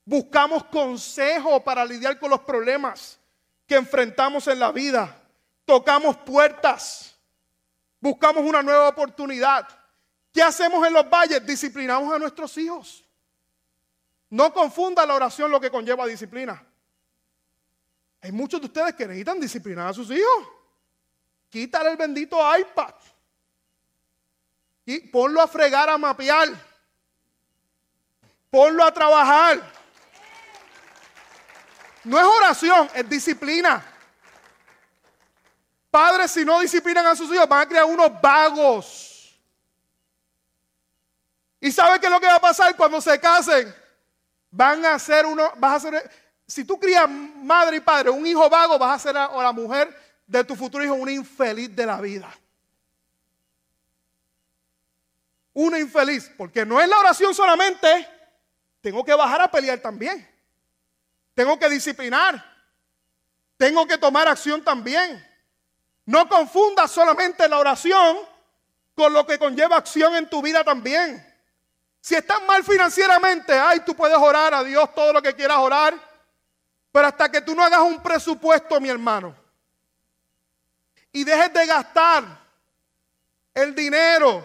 buscamos 0.08 0.64
consejo 0.64 1.62
para 1.62 1.84
lidiar 1.84 2.18
con 2.18 2.30
los 2.30 2.40
problemas 2.40 3.20
que 3.66 3.74
enfrentamos 3.74 4.48
en 4.48 4.58
la 4.58 4.72
vida, 4.72 5.20
tocamos 5.66 6.16
puertas, 6.16 7.14
buscamos 8.00 8.42
una 8.42 8.62
nueva 8.62 8.88
oportunidad. 8.88 9.68
¿Qué 10.32 10.42
hacemos 10.42 10.86
en 10.86 10.94
los 10.94 11.10
valles? 11.10 11.44
Disciplinamos 11.44 12.10
a 12.10 12.18
nuestros 12.18 12.56
hijos. 12.56 13.04
No 14.30 14.50
confunda 14.50 15.04
la 15.04 15.14
oración 15.14 15.50
lo 15.50 15.60
que 15.60 15.70
conlleva 15.70 16.06
disciplina. 16.06 16.64
Hay 18.22 18.32
muchos 18.32 18.62
de 18.62 18.66
ustedes 18.66 18.94
que 18.94 19.06
necesitan 19.06 19.38
disciplinar 19.38 19.88
a 19.88 19.92
sus 19.92 20.10
hijos. 20.10 20.48
Quítale 21.50 21.90
el 21.90 21.98
bendito 21.98 22.38
iPad. 22.58 22.94
Y 24.86 25.00
ponlo 25.00 25.42
a 25.42 25.46
fregar, 25.46 25.90
a 25.90 25.98
mapear. 25.98 26.48
Ponlo 28.48 28.82
a 28.82 28.90
trabajar. 28.90 29.77
No 32.08 32.18
es 32.18 32.24
oración, 32.24 32.88
es 32.94 33.06
disciplina. 33.06 33.84
Padres, 35.90 36.30
si 36.30 36.42
no 36.42 36.58
disciplinan 36.58 37.04
a 37.04 37.14
sus 37.14 37.30
hijos, 37.30 37.46
van 37.46 37.60
a 37.60 37.68
crear 37.68 37.84
unos 37.84 38.18
vagos. 38.18 39.38
¿Y 41.60 41.70
sabe 41.70 42.00
qué 42.00 42.06
es 42.06 42.12
lo 42.12 42.18
que 42.18 42.26
va 42.26 42.36
a 42.36 42.40
pasar 42.40 42.74
cuando 42.76 42.98
se 43.02 43.20
casen? 43.20 43.74
Van 44.50 44.86
a 44.86 44.98
ser 44.98 45.26
uno, 45.26 45.52
vas 45.56 45.84
a 45.84 45.90
ser, 45.90 46.10
si 46.46 46.64
tú 46.64 46.80
crías 46.80 47.06
madre 47.10 47.76
y 47.76 47.80
padre, 47.80 48.08
un 48.08 48.26
hijo 48.26 48.48
vago, 48.48 48.78
vas 48.78 48.96
a 48.96 49.08
ser 49.08 49.18
a, 49.18 49.28
la 49.42 49.52
mujer 49.52 49.94
de 50.26 50.42
tu 50.44 50.56
futuro 50.56 50.82
hijo 50.82 50.94
una 50.94 51.12
infeliz 51.12 51.76
de 51.76 51.84
la 51.84 52.00
vida. 52.00 52.34
Una 55.52 55.78
infeliz, 55.78 56.32
porque 56.38 56.64
no 56.64 56.80
es 56.80 56.88
la 56.88 57.00
oración 57.00 57.34
solamente, 57.34 58.08
tengo 58.80 59.04
que 59.04 59.12
bajar 59.12 59.42
a 59.42 59.50
pelear 59.50 59.78
también. 59.80 60.37
Tengo 61.38 61.56
que 61.56 61.68
disciplinar. 61.68 62.44
Tengo 63.56 63.86
que 63.86 63.96
tomar 63.96 64.26
acción 64.26 64.64
también. 64.64 65.24
No 66.04 66.28
confundas 66.28 66.90
solamente 66.90 67.48
la 67.48 67.60
oración 67.60 68.18
con 68.96 69.12
lo 69.12 69.24
que 69.24 69.38
conlleva 69.38 69.76
acción 69.76 70.16
en 70.16 70.28
tu 70.28 70.42
vida 70.42 70.64
también. 70.64 71.24
Si 72.00 72.16
estás 72.16 72.42
mal 72.42 72.64
financieramente, 72.64 73.52
ay, 73.52 73.78
tú 73.86 73.94
puedes 73.94 74.16
orar 74.16 74.52
a 74.52 74.64
Dios 74.64 74.92
todo 74.96 75.12
lo 75.12 75.22
que 75.22 75.32
quieras 75.32 75.58
orar, 75.58 75.94
pero 76.90 77.06
hasta 77.06 77.30
que 77.30 77.40
tú 77.40 77.54
no 77.54 77.62
hagas 77.62 77.82
un 77.82 78.02
presupuesto, 78.02 78.80
mi 78.80 78.88
hermano, 78.88 79.32
y 81.12 81.22
dejes 81.22 81.52
de 81.52 81.66
gastar 81.66 82.24
el 83.54 83.76
dinero 83.76 84.44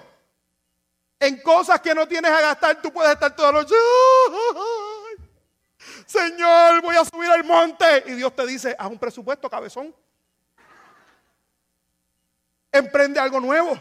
en 1.20 1.42
cosas 1.42 1.82
que 1.82 1.96
no 1.96 2.08
tienes 2.08 2.30
a 2.30 2.40
gastar, 2.40 2.80
tú 2.84 2.94
puedes 2.94 3.14
estar 3.14 3.36
toda 3.36 3.52
la 3.52 3.62
noche, 3.62 3.74
Señor, 6.06 6.82
voy 6.82 6.96
a 6.96 7.06
subir 7.06 7.30
al 7.30 7.44
monte. 7.44 8.04
Y 8.08 8.14
Dios 8.14 8.36
te 8.36 8.46
dice, 8.46 8.76
haz 8.78 8.90
un 8.90 9.00
presupuesto, 9.00 9.50
cabezón. 9.50 9.94
Emprende 12.72 13.20
algo 13.20 13.40
nuevo. 13.40 13.80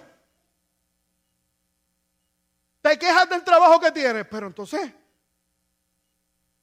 Te 2.83 2.99
quejas 2.99 3.29
del 3.29 3.45
trabajo 3.45 3.81
que 3.81 3.93
tienes, 3.93 4.27
pero 4.29 4.49
entonces, 4.49 4.93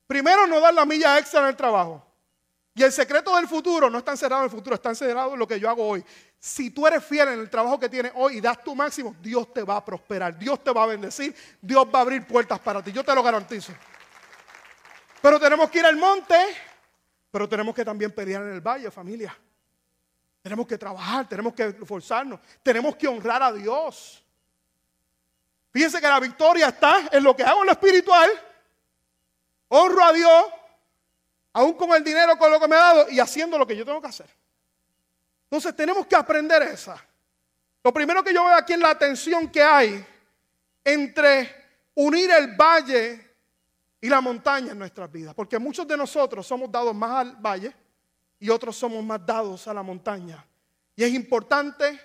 primero 0.06 0.46
no 0.46 0.60
dar 0.60 0.74
la 0.74 0.86
milla 0.86 1.18
extra 1.18 1.42
en 1.42 1.48
el 1.48 1.56
trabajo. 1.56 2.06
Y 2.76 2.84
el 2.84 2.92
secreto 2.92 3.36
del 3.36 3.48
futuro 3.48 3.90
no 3.90 3.98
está 3.98 4.12
encerrado 4.12 4.44
en 4.44 4.46
el 4.46 4.56
futuro, 4.56 4.76
está 4.76 4.90
encerrado 4.90 5.34
en 5.34 5.40
lo 5.40 5.48
que 5.48 5.60
yo 5.60 5.70
hago 5.70 5.88
hoy. 5.88 6.04
Si 6.38 6.70
tú 6.70 6.86
eres 6.88 7.04
fiel 7.04 7.30
en 7.30 7.40
el 7.40 7.50
trabajo 7.50 7.80
que 7.80 7.90
tienes 7.90 8.12
hoy 8.16 8.38
y 8.38 8.42
das 8.42 8.64
tu 8.64 8.76
máximo, 8.76 9.16
Dios 9.22 9.54
te 9.54 9.64
va 9.64 9.78
a 9.78 9.84
prosperar, 9.84 10.38
Dios 10.38 10.64
te 10.64 10.72
va 10.72 10.84
a 10.84 10.88
bendecir, 10.88 11.36
Dios 11.62 11.86
va 11.94 12.00
a 12.00 12.02
abrir 12.04 12.26
puertas 12.26 12.60
para 12.60 12.82
ti. 12.84 12.92
Yo 12.92 13.04
te 13.04 13.14
lo 13.14 13.24
garantizo. 13.24 13.74
Pero 15.22 15.40
tenemos 15.40 15.70
que 15.70 15.80
ir 15.80 15.86
al 15.86 15.98
monte, 15.98 16.36
pero 17.32 17.48
tenemos 17.48 17.76
que 17.76 17.84
también 17.84 18.12
pelear 18.12 18.44
en 18.44 18.54
el 18.54 18.62
valle, 18.62 18.90
familia. 18.90 19.38
Tenemos 20.42 20.66
que 20.66 20.78
trabajar, 20.78 21.28
tenemos 21.28 21.54
que 21.54 21.68
esforzarnos, 21.68 22.40
tenemos 22.64 22.96
que 22.96 23.08
honrar 23.08 23.44
a 23.44 23.52
Dios. 23.52 24.24
Fíjense 25.72 26.00
que 26.00 26.08
la 26.08 26.20
victoria 26.20 26.70
está 26.70 27.10
en 27.12 27.24
lo 27.24 27.36
que 27.36 27.44
hago 27.44 27.62
en 27.62 27.68
lo 27.68 27.72
espiritual. 27.74 28.30
Honro 29.68 30.04
a 30.04 30.14
Dios, 30.14 30.46
aún 31.54 31.74
con 31.74 31.92
el 31.92 32.04
dinero, 32.04 32.38
con 32.38 32.50
lo 32.52 32.60
que 32.60 32.68
me 32.68 32.76
ha 32.76 32.80
dado 32.80 33.10
y 33.10 33.20
haciendo 33.20 33.58
lo 33.58 33.68
que 33.68 33.76
yo 33.76 33.86
tengo 33.86 34.02
que 34.02 34.08
hacer. 34.08 34.30
Entonces 35.44 35.76
tenemos 35.76 36.08
que 36.08 36.16
aprender 36.16 36.64
esa. 36.64 36.96
Lo 37.84 37.94
primero 37.94 38.24
que 38.24 38.34
yo 38.34 38.46
veo 38.46 38.56
aquí 38.56 38.74
es 38.74 38.80
la 38.80 38.98
tensión 38.98 39.50
que 39.50 39.62
hay 39.62 40.06
entre 40.84 41.56
unir 41.96 42.32
el 42.32 42.56
valle 42.56 43.29
y 44.02 44.08
la 44.10 44.22
montaña 44.22 44.72
en 44.72 44.80
nuestras 44.80 45.12
vidas. 45.12 45.34
Porque 45.34 45.60
muchos 45.60 45.88
de 45.88 45.98
nosotros 45.98 46.46
somos 46.46 46.72
dados 46.72 46.96
más 46.96 47.12
al 47.12 47.36
valle 47.36 47.74
y 48.40 48.50
otros 48.50 48.76
somos 48.78 49.04
más 49.04 49.26
dados 49.26 49.68
a 49.68 49.74
la 49.74 49.84
montaña. 49.84 50.46
Y 50.96 51.04
es 51.04 51.14
importante 51.14 52.00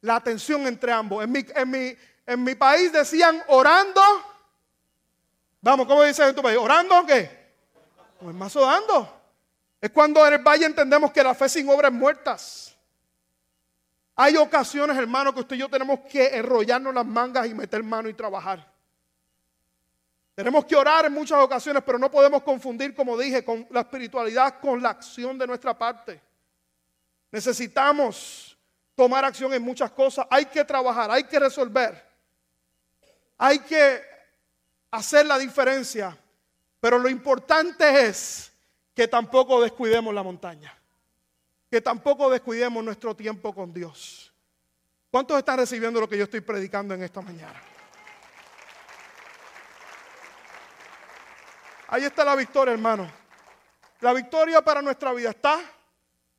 la 0.00 0.16
atención 0.16 0.66
entre 0.66 0.92
ambos. 0.92 1.22
En 1.24 1.32
mi, 1.32 1.44
en 1.54 1.70
mi, 1.70 1.96
en 2.26 2.44
mi 2.44 2.54
país 2.54 2.92
decían 2.92 3.42
orando. 3.48 4.00
Vamos, 5.60 5.86
¿cómo 5.86 6.02
dicen 6.02 6.28
en 6.28 6.34
tu 6.34 6.42
país? 6.42 6.58
¿Orando 6.58 6.98
o 6.98 7.06
qué? 7.06 7.40
Pues 8.20 8.34
más 8.34 8.54
dando. 8.54 9.20
Es 9.80 9.90
cuando 9.90 10.26
en 10.26 10.34
el 10.34 10.42
valle 10.42 10.66
entendemos 10.66 11.10
que 11.12 11.22
la 11.22 11.34
fe 11.34 11.48
sin 11.48 11.68
obras 11.68 11.92
muertas. 11.92 12.76
Hay 14.16 14.36
ocasiones, 14.36 14.96
hermano, 14.98 15.32
que 15.32 15.40
usted 15.40 15.56
y 15.56 15.60
yo 15.60 15.68
tenemos 15.68 16.00
que 16.00 16.36
enrollarnos 16.36 16.92
las 16.92 17.06
mangas 17.06 17.46
y 17.46 17.54
meter 17.54 17.82
mano 17.82 18.08
y 18.08 18.14
trabajar. 18.14 18.70
Tenemos 20.40 20.64
que 20.64 20.74
orar 20.74 21.04
en 21.04 21.12
muchas 21.12 21.38
ocasiones, 21.38 21.82
pero 21.84 21.98
no 21.98 22.10
podemos 22.10 22.42
confundir, 22.42 22.94
como 22.94 23.14
dije, 23.18 23.44
con 23.44 23.66
la 23.68 23.80
espiritualidad 23.80 24.58
con 24.58 24.80
la 24.80 24.88
acción 24.88 25.36
de 25.36 25.46
nuestra 25.46 25.76
parte. 25.76 26.18
Necesitamos 27.30 28.56
tomar 28.94 29.22
acción 29.22 29.52
en 29.52 29.60
muchas 29.60 29.90
cosas. 29.90 30.26
Hay 30.30 30.46
que 30.46 30.64
trabajar, 30.64 31.10
hay 31.10 31.24
que 31.24 31.38
resolver. 31.38 32.02
Hay 33.36 33.58
que 33.58 34.00
hacer 34.90 35.26
la 35.26 35.36
diferencia. 35.36 36.16
Pero 36.80 36.98
lo 36.98 37.10
importante 37.10 38.06
es 38.06 38.50
que 38.94 39.06
tampoco 39.06 39.60
descuidemos 39.60 40.14
la 40.14 40.22
montaña. 40.22 40.74
Que 41.70 41.82
tampoco 41.82 42.30
descuidemos 42.30 42.82
nuestro 42.82 43.14
tiempo 43.14 43.54
con 43.54 43.74
Dios. 43.74 44.32
¿Cuántos 45.10 45.36
están 45.36 45.58
recibiendo 45.58 46.00
lo 46.00 46.08
que 46.08 46.16
yo 46.16 46.24
estoy 46.24 46.40
predicando 46.40 46.94
en 46.94 47.02
esta 47.02 47.20
mañana? 47.20 47.60
Ahí 51.92 52.04
está 52.04 52.24
la 52.24 52.36
victoria, 52.36 52.72
hermano. 52.72 53.10
La 54.00 54.12
victoria 54.12 54.62
para 54.62 54.80
nuestra 54.80 55.12
vida 55.12 55.30
está 55.30 55.60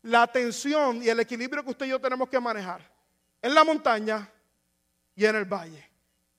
la 0.03 0.23
atención 0.23 1.03
y 1.03 1.09
el 1.09 1.19
equilibrio 1.19 1.61
que 1.61 1.71
usted 1.71 1.87
y 1.87 1.89
yo 1.89 1.99
tenemos 1.99 2.29
que 2.29 2.39
manejar 2.39 2.89
en 3.41 3.53
la 3.53 3.65
montaña 3.65 4.31
y 5.13 5.25
en 5.25 5.35
el 5.35 5.43
valle. 5.43 5.89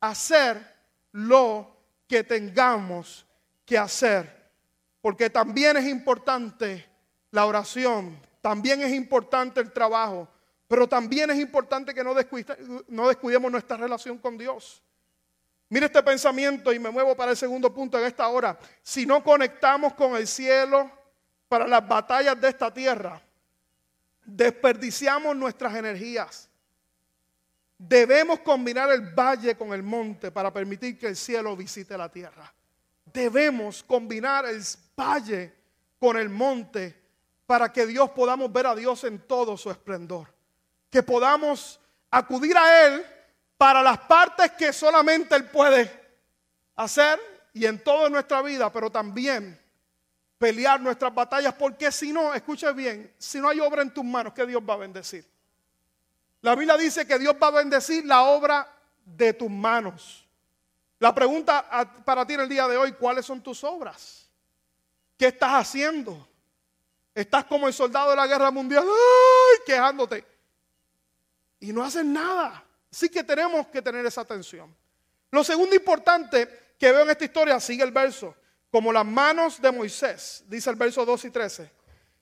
Hacer 0.01 0.67
lo 1.13 1.77
que 2.09 2.25
tengamos 2.25 3.27
que 3.67 3.77
hacer. 3.77 4.51
Porque 5.03 5.29
también 5.29 5.77
es 5.77 5.87
importante 5.87 6.89
la 7.33 7.45
oración, 7.45 8.19
también 8.41 8.81
es 8.81 8.93
importante 8.95 9.61
el 9.61 9.73
trabajo, 9.73 10.27
pero 10.67 10.89
también 10.89 11.31
es 11.31 11.39
importante 11.39 11.93
que 11.93 12.03
no, 12.03 12.15
no 12.89 13.09
descuidemos 13.09 13.53
nuestra 13.53 13.77
relación 13.77 14.17
con 14.17 14.39
Dios. 14.39 14.83
Mire 15.73 15.87
este 15.87 16.03
pensamiento 16.03 16.71
y 16.71 16.79
me 16.79 16.91
muevo 16.91 17.17
para 17.17 17.31
el 17.31 17.37
segundo 17.39 17.73
punto 17.73 17.99
en 17.99 18.05
esta 18.05 18.29
hora. 18.29 18.59
Si 18.83 19.07
no 19.07 19.25
conectamos 19.25 19.95
con 19.95 20.15
el 20.17 20.29
cielo 20.29 20.91
para 21.49 21.67
las 21.67 21.89
batallas 21.89 22.39
de 22.39 22.47
esta 22.47 22.71
tierra, 22.71 23.23
desperdiciamos 24.23 25.35
nuestras 25.35 25.75
energías. 25.75 26.51
Debemos 27.79 28.41
combinar 28.41 28.93
el 28.93 29.15
valle 29.15 29.57
con 29.57 29.73
el 29.73 29.83
monte 29.83 30.31
para 30.31 30.53
permitir 30.53 30.99
que 30.99 31.07
el 31.07 31.17
cielo 31.17 31.57
visite 31.57 31.97
la 31.97 32.11
tierra. 32.11 32.53
Debemos 33.07 33.83
combinar 33.83 34.45
el 34.45 34.63
valle 34.95 35.55
con 35.99 36.19
el 36.19 36.29
monte 36.29 36.95
para 37.47 37.73
que 37.73 37.87
Dios 37.87 38.11
podamos 38.11 38.53
ver 38.53 38.67
a 38.67 38.75
Dios 38.75 39.05
en 39.05 39.21
todo 39.21 39.57
su 39.57 39.71
esplendor. 39.71 40.29
Que 40.91 41.03
podamos 41.03 41.81
acudir 42.11 42.59
a 42.59 42.87
Él 42.89 43.07
para 43.63 43.81
las 43.81 43.99
partes 43.99 44.51
que 44.59 44.73
solamente 44.73 45.37
Él 45.37 45.45
puede 45.45 45.89
hacer 46.75 47.21
y 47.53 47.65
en 47.65 47.81
toda 47.85 48.09
nuestra 48.09 48.43
vida, 48.43 48.73
pero 48.73 48.91
también 48.91 49.57
pelear 50.37 50.81
nuestras 50.81 51.15
batallas, 51.15 51.55
porque 51.55 51.93
si 51.93 52.13
no, 52.13 52.35
escuche 52.35 52.73
bien, 52.73 53.15
si 53.19 53.39
no 53.39 53.49
hay 53.49 53.61
obra 53.61 53.83
en 53.83 53.95
tus 53.95 54.03
manos, 54.03 54.33
¿qué 54.33 54.45
Dios 54.47 54.61
va 54.69 54.75
a 54.75 54.79
bendecir? 54.79 55.25
La 56.41 56.57
Biblia 56.57 56.77
dice 56.77 57.07
que 57.07 57.21
Dios 57.21 57.37
va 57.41 57.47
a 57.47 57.51
bendecir 57.53 58.05
la 58.05 58.23
obra 58.25 58.67
de 59.05 59.33
tus 59.33 59.49
manos. 59.49 60.27
La 60.99 61.15
pregunta 61.15 61.65
para 62.05 62.27
ti 62.27 62.35
en 62.35 62.41
el 62.41 62.49
día 62.49 62.67
de 62.67 62.77
hoy, 62.77 62.91
¿cuáles 62.95 63.25
son 63.25 63.41
tus 63.41 63.63
obras? 63.63 64.29
¿Qué 65.17 65.29
estás 65.29 65.53
haciendo? 65.53 66.29
Estás 67.15 67.45
como 67.45 67.69
el 67.69 67.73
soldado 67.73 68.11
de 68.11 68.17
la 68.17 68.27
guerra 68.27 68.51
mundial, 68.51 68.83
¡ay! 68.89 69.59
quejándote. 69.65 70.27
Y 71.61 71.73
no 71.73 71.85
haces 71.85 72.05
nada. 72.05 72.65
Sí 72.93 73.09
que 73.09 73.25
tenemos 73.25 73.67
que 73.69 73.81
tener 73.81 74.05
esa 74.05 74.21
atención. 74.21 74.73
Lo 75.31 75.43
segundo 75.43 75.75
importante 75.75 76.75
que 76.79 76.93
veo 76.93 77.03
en 77.03 77.11
esta 77.11 77.25
historia, 77.25 77.59
sigue 77.59 77.83
el 77.83 77.91
verso, 77.91 78.37
como 78.71 78.93
las 78.93 79.07
manos 79.07 79.61
de 79.63 79.73
Moisés, 79.73 80.45
dice 80.47 80.69
el 80.69 80.77
verso 80.77 81.05
2 81.05 81.25
y 81.25 81.31
13, 81.31 81.73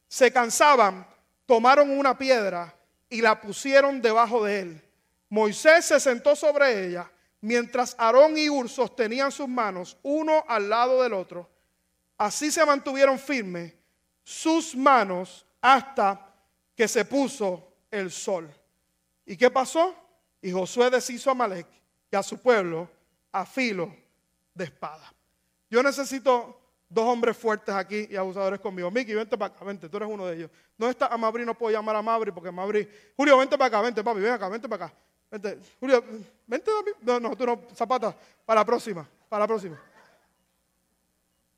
se 0.06 0.32
cansaban, 0.32 1.06
tomaron 1.44 1.90
una 1.90 2.16
piedra 2.16 2.72
y 3.08 3.20
la 3.20 3.40
pusieron 3.40 4.00
debajo 4.00 4.44
de 4.44 4.60
él. 4.60 4.82
Moisés 5.28 5.86
se 5.86 5.98
sentó 5.98 6.36
sobre 6.36 6.86
ella, 6.86 7.10
mientras 7.40 7.96
Aarón 7.98 8.38
y 8.38 8.48
Ur 8.48 8.68
sostenían 8.68 9.32
sus 9.32 9.48
manos 9.48 9.96
uno 10.02 10.44
al 10.46 10.68
lado 10.68 11.02
del 11.02 11.14
otro. 11.14 11.50
Así 12.16 12.52
se 12.52 12.64
mantuvieron 12.64 13.18
firmes 13.18 13.74
sus 14.22 14.76
manos 14.76 15.44
hasta 15.60 16.32
que 16.76 16.86
se 16.86 17.04
puso 17.04 17.72
el 17.90 18.12
sol. 18.12 18.48
¿Y 19.26 19.36
qué 19.36 19.50
pasó? 19.50 19.96
Y 20.42 20.52
Josué 20.52 20.90
deshizo 20.90 21.30
a 21.30 21.34
Malek 21.34 21.66
y 22.10 22.16
a 22.16 22.22
su 22.22 22.40
pueblo 22.40 22.88
a 23.32 23.44
filo 23.44 23.94
de 24.54 24.64
espada. 24.64 25.12
Yo 25.68 25.82
necesito 25.82 26.60
dos 26.88 27.04
hombres 27.06 27.36
fuertes 27.36 27.74
aquí 27.74 28.08
y 28.10 28.16
abusadores 28.16 28.58
conmigo. 28.60 28.90
Miki, 28.90 29.14
vente 29.14 29.38
para 29.38 29.54
acá, 29.54 29.64
vente, 29.64 29.88
tú 29.88 29.96
eres 29.96 30.08
uno 30.08 30.26
de 30.26 30.36
ellos. 30.36 30.50
No 30.76 30.90
está 30.90 31.06
a 31.06 31.16
Mabri, 31.16 31.46
no 31.46 31.56
puedo 31.56 31.72
llamar 31.72 31.94
a 31.96 32.02
Mabri 32.02 32.32
porque 32.32 32.50
Mabri. 32.50 32.88
Julio, 33.16 33.38
vente 33.38 33.56
para 33.56 33.68
acá, 33.68 33.80
vente, 33.80 34.02
papi, 34.02 34.20
ven 34.20 34.32
acá, 34.32 34.48
vente 34.48 34.68
para 34.68 34.86
acá. 34.86 34.94
Vente, 35.30 35.58
Julio, 35.78 36.04
vente. 36.46 36.70
No, 37.02 37.20
no, 37.20 37.36
tú 37.36 37.46
no, 37.46 37.62
Zapata, 37.74 38.16
para 38.44 38.60
la 38.60 38.64
próxima, 38.64 39.08
para 39.28 39.44
la 39.44 39.46
próxima. 39.46 39.80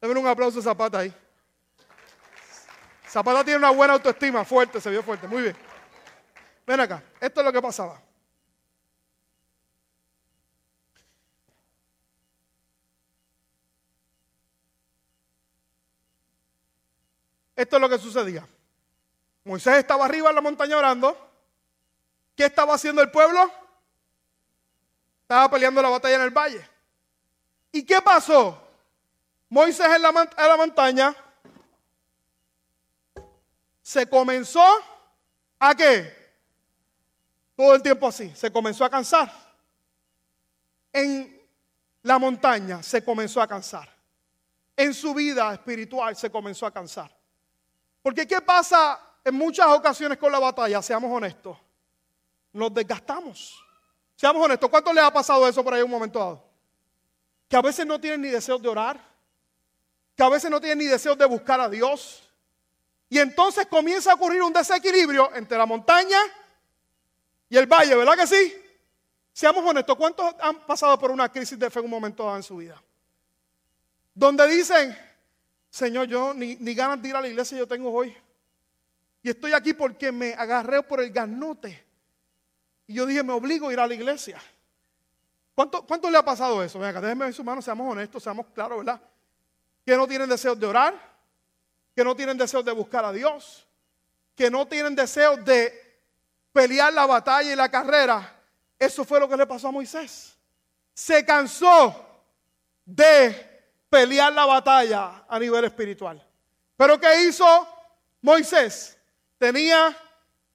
Deme 0.01 0.21
un 0.21 0.27
aplauso 0.27 0.59
a 0.59 0.62
Zapata 0.62 0.99
ahí. 0.99 1.14
Zapata 3.09 3.45
tiene 3.45 3.59
una 3.59 3.71
buena 3.71 3.95
autoestima, 3.95 4.45
fuerte, 4.45 4.81
se 4.81 4.90
vio 4.90 5.03
fuerte, 5.03 5.27
muy 5.27 5.42
bien. 5.42 5.57
Ven 6.66 6.81
acá, 6.81 7.03
esto 7.21 7.40
es 7.40 7.47
lo 7.47 7.53
que 7.53 7.62
pasaba. 7.62 8.01
Esto 17.62 17.77
es 17.77 17.81
lo 17.81 17.88
que 17.88 17.98
sucedía. 17.98 18.44
Moisés 19.44 19.77
estaba 19.77 20.05
arriba 20.05 20.31
en 20.31 20.35
la 20.35 20.40
montaña 20.40 20.77
orando. 20.77 21.16
¿Qué 22.35 22.46
estaba 22.46 22.75
haciendo 22.75 23.01
el 23.01 23.12
pueblo? 23.12 23.53
Estaba 25.20 25.48
peleando 25.48 25.81
la 25.81 25.90
batalla 25.90 26.16
en 26.16 26.22
el 26.22 26.31
valle. 26.31 26.68
¿Y 27.70 27.85
qué 27.85 28.03
pasó? 28.03 28.61
Moisés 29.48 29.87
en 29.87 30.03
la, 30.03 30.09
en 30.09 30.48
la 30.48 30.57
montaña 30.57 31.14
se 33.81 34.09
comenzó 34.09 34.64
a 35.61 35.72
qué? 35.77 36.35
Todo 37.55 37.77
el 37.77 37.83
tiempo 37.83 38.09
así, 38.09 38.35
se 38.35 38.51
comenzó 38.51 38.85
a 38.85 38.90
cansar. 38.90 39.33
En 40.92 41.40
la 42.03 42.18
montaña 42.18 42.83
se 42.83 43.05
comenzó 43.05 43.40
a 43.40 43.46
cansar. 43.46 43.88
En 44.77 44.92
su 44.92 45.14
vida 45.14 45.55
espiritual 45.55 46.16
se 46.16 46.29
comenzó 46.29 46.66
a 46.66 46.72
cansar. 46.72 47.22
Porque 48.03 48.27
¿qué 48.27 48.41
pasa 48.41 49.01
en 49.25 49.35
muchas 49.35 49.67
ocasiones 49.69 50.19
con 50.19 50.33
la 50.33 50.38
batalla? 50.38 50.83
Seamos 50.83 51.11
honestos. 51.11 51.57
Nos 52.53 52.75
desgastamos. 52.75 53.62
Seamos 54.17 54.45
honestos. 54.45 54.69
¿Cuánto 54.69 54.93
les 54.93 55.05
ha 55.05 55.12
pasado 55.12 55.47
eso 55.49 55.62
por 55.62 55.73
ahí 55.73 55.83
un 55.83 55.91
momento 55.91 56.19
dado? 56.19 56.45
Que 57.49 57.57
a 57.57 57.62
veces 57.62 57.87
no 57.87 58.01
tienen 58.01 58.23
ni 58.23 58.29
deseos 58.29 58.61
de 58.61 58.69
orar. 58.69 59.01
Que 60.17 60.23
a 60.23 60.29
veces 60.29 60.51
no 60.51 60.61
tienen 60.61 60.79
ni 60.79 60.85
deseos 60.87 61.17
de 61.17 61.25
buscar 61.25 61.61
a 61.61 61.69
Dios. 61.69 62.29
Y 63.09 63.19
entonces 63.19 63.67
comienza 63.67 64.11
a 64.11 64.15
ocurrir 64.15 64.43
un 64.43 64.53
desequilibrio 64.53 65.35
entre 65.35 65.57
la 65.57 65.67
montaña 65.67 66.19
y 67.53 67.59
el 67.59 67.67
valle, 67.67 67.95
¿verdad 67.95 68.17
que 68.17 68.27
sí? 68.27 68.55
Seamos 69.31 69.62
honestos, 69.62 69.95
¿cuántos 69.97 70.35
han 70.41 70.61
pasado 70.61 70.99
por 70.99 71.11
una 71.11 71.31
crisis 71.31 71.59
de 71.59 71.69
fe 71.69 71.81
en 71.81 71.85
un 71.85 71.91
momento 71.91 72.25
dado 72.25 72.37
en 72.37 72.43
su 72.43 72.57
vida? 72.57 72.83
Donde 74.15 74.47
dicen, 74.47 74.99
Señor, 75.73 76.07
yo 76.07 76.35
ni, 76.35 76.75
ganas 76.75 77.01
de 77.01 77.09
ir 77.09 77.17
a 77.17 77.21
la 77.23 77.29
iglesia 77.29 77.57
yo 77.57 77.67
tengo 77.67 77.91
hoy. 77.91 78.15
Y 79.23 79.31
estoy 79.31 79.55
aquí 79.55 79.73
porque 79.73 80.13
me 80.13 80.35
agarré 80.35 80.83
por 80.83 81.01
el 81.01 81.11
garnote. 81.11 81.83
Y 82.87 82.93
yo 82.93 83.07
dije, 83.07 83.23
me 83.23 83.33
obligo 83.33 83.69
a 83.69 83.73
ir 83.73 83.81
a 83.81 83.87
la 83.87 83.95
iglesia. 83.95 84.39
¿Cuánto, 85.55 85.87
cuánto 85.87 86.11
le 86.11 86.19
ha 86.19 86.25
pasado 86.25 86.63
eso? 86.63 86.79
Venga, 86.79 87.01
déjenme 87.01 87.25
ver 87.25 87.33
su 87.33 87.43
mano, 87.43 87.63
seamos 87.63 87.91
honestos, 87.91 88.23
seamos 88.23 88.49
claros, 88.55 88.85
¿verdad? 88.85 89.01
Que 89.87 89.97
no 89.97 90.07
tienen 90.07 90.29
deseos 90.29 90.61
de 90.61 90.67
orar, 90.67 90.95
que 91.97 92.05
no 92.05 92.15
tienen 92.15 92.37
deseos 92.37 92.67
de 92.67 92.73
buscar 92.73 93.07
a 93.07 93.13
Dios, 93.13 93.67
que 94.37 94.51
no 94.51 94.69
tienen 94.69 94.95
deseos 94.95 95.43
de 95.43 95.73
pelear 96.53 96.93
la 96.93 97.07
batalla 97.07 97.51
y 97.51 97.57
la 97.57 97.71
carrera. 97.71 98.43
Eso 98.79 99.07
fue 99.07 99.19
lo 99.19 99.27
que 99.27 99.39
le 99.39 99.47
pasó 99.47 99.69
a 99.69 99.73
Moisés. 99.73 100.37
Se 100.93 101.25
cansó 101.25 101.97
de 102.85 103.52
pelear 103.93 104.33
la 104.33 104.47
batalla 104.47 105.23
a 105.29 105.39
nivel 105.39 105.67
espiritual. 105.67 106.27
Pero 106.79 106.99
¿qué 106.99 107.25
hizo 107.25 107.45
Moisés? 108.23 108.99
Tenía 109.37 109.95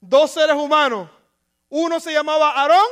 dos 0.02 0.32
seres 0.32 0.56
humanos. 0.56 1.08
Uno 1.70 2.00
se 2.00 2.12
llamaba 2.12 2.50
Aarón 2.50 2.88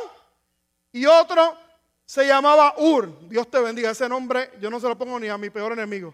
y 0.92 1.08
otro 1.08 1.58
se 2.06 2.28
llamaba 2.28 2.76
Ur. 2.78 3.28
Dios 3.28 3.50
te 3.50 3.60
bendiga. 3.60 3.90
Ese 3.90 4.08
nombre 4.08 4.52
yo 4.62 4.70
no 4.70 4.80
se 4.80 4.88
lo 4.88 4.96
pongo 4.96 5.20
ni 5.20 5.30
a 5.30 5.38
mi 5.40 5.50
peor 5.50 5.72
enemigo. 5.72 6.14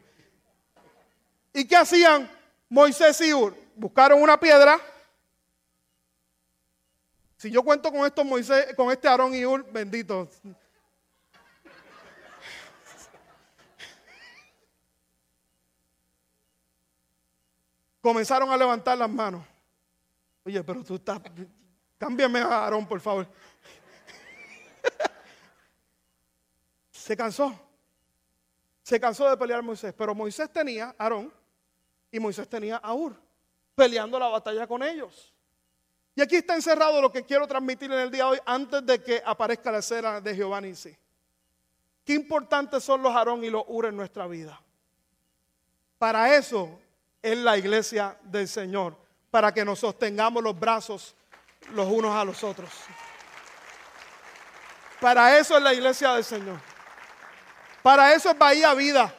¿Y 1.52 1.67
qué 1.67 1.76
hacían 1.76 2.32
Moisés 2.70 3.20
y 3.20 3.34
Ur? 3.34 3.54
Buscaron 3.76 4.22
una 4.22 4.39
piedra. 4.39 4.80
Si 7.36 7.52
yo 7.52 7.63
cuento 7.63 7.91
con 7.91 8.06
estos 8.06 8.24
Moisés, 8.24 8.74
con 8.78 8.94
este 8.94 9.10
Aarón 9.10 9.36
y 9.36 9.46
Ur, 9.46 9.70
bendito. 9.74 10.30
Comenzaron 18.01 18.51
a 18.51 18.57
levantar 18.57 18.97
las 18.97 19.09
manos. 19.09 19.45
Oye, 20.43 20.63
pero 20.63 20.83
tú 20.83 20.95
estás. 20.95 21.21
Cámbiame 21.97 22.39
a 22.39 22.63
Aarón, 22.63 22.87
por 22.87 22.99
favor. 22.99 23.27
Se 26.91 27.15
cansó. 27.15 27.53
Se 28.81 28.99
cansó 28.99 29.29
de 29.29 29.37
pelear 29.37 29.61
Moisés. 29.61 29.93
Pero 29.95 30.15
Moisés 30.15 30.51
tenía 30.51 30.95
Aarón 30.97 31.31
y 32.11 32.19
Moisés 32.19 32.49
tenía 32.49 32.77
a 32.77 32.93
Ur 32.93 33.15
peleando 33.75 34.19
la 34.19 34.27
batalla 34.27 34.67
con 34.67 34.83
ellos. 34.83 35.33
Y 36.15 36.21
aquí 36.21 36.35
está 36.35 36.55
encerrado 36.55 37.01
lo 37.01 37.11
que 37.11 37.23
quiero 37.23 37.47
transmitir 37.47 37.91
en 37.91 37.99
el 37.99 38.11
día 38.11 38.25
de 38.25 38.31
hoy 38.31 38.39
antes 38.45 38.85
de 38.85 39.01
que 39.01 39.21
aparezca 39.25 39.71
la 39.71 39.79
escena 39.79 40.19
de 40.19 40.35
Jehová 40.35 40.61
sí. 40.73 40.95
Qué 42.03 42.13
importantes 42.13 42.83
son 42.83 43.01
los 43.01 43.15
Aarón 43.15 43.43
y 43.43 43.49
los 43.49 43.63
Ur 43.67 43.85
en 43.85 43.95
nuestra 43.95 44.27
vida. 44.27 44.61
Para 45.97 46.35
eso 46.35 46.79
es 47.21 47.38
la 47.38 47.57
iglesia 47.57 48.17
del 48.23 48.47
Señor, 48.47 48.95
para 49.29 49.53
que 49.53 49.63
nos 49.63 49.79
sostengamos 49.79 50.43
los 50.43 50.60
brazos 50.60 51.15
los 51.73 51.88
unos 51.88 52.15
a 52.15 52.25
los 52.25 52.43
otros. 52.43 52.69
Para 54.99 55.38
eso 55.38 55.57
es 55.57 55.63
la 55.63 55.73
iglesia 55.73 56.13
del 56.13 56.23
Señor. 56.23 56.60
Para 57.81 58.13
eso 58.13 58.29
es 58.29 58.38
Bahía 58.38 58.73
Vida. 58.73 59.13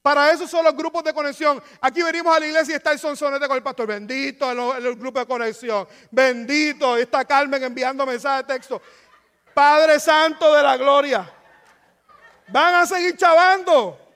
Para 0.00 0.30
eso 0.30 0.46
son 0.46 0.64
los 0.64 0.74
grupos 0.76 1.02
de 1.04 1.12
conexión. 1.12 1.62
Aquí 1.80 2.02
venimos 2.02 2.34
a 2.34 2.40
la 2.40 2.46
iglesia 2.46 2.72
y 2.72 2.76
está 2.76 2.92
el 2.92 2.98
sonsonete 2.98 3.46
con 3.46 3.56
el 3.56 3.62
pastor. 3.62 3.86
Bendito 3.88 4.50
el, 4.50 4.86
el 4.86 4.96
grupo 4.96 5.18
de 5.18 5.26
conexión. 5.26 5.86
Bendito. 6.10 6.96
Está 6.96 7.24
Carmen 7.24 7.62
enviando 7.62 8.06
mensajes 8.06 8.46
de 8.46 8.54
texto. 8.54 8.80
Padre 9.52 9.98
Santo 9.98 10.54
de 10.54 10.62
la 10.62 10.76
Gloria. 10.76 11.30
Van 12.46 12.76
a 12.76 12.86
seguir 12.86 13.16
chavando. 13.16 14.07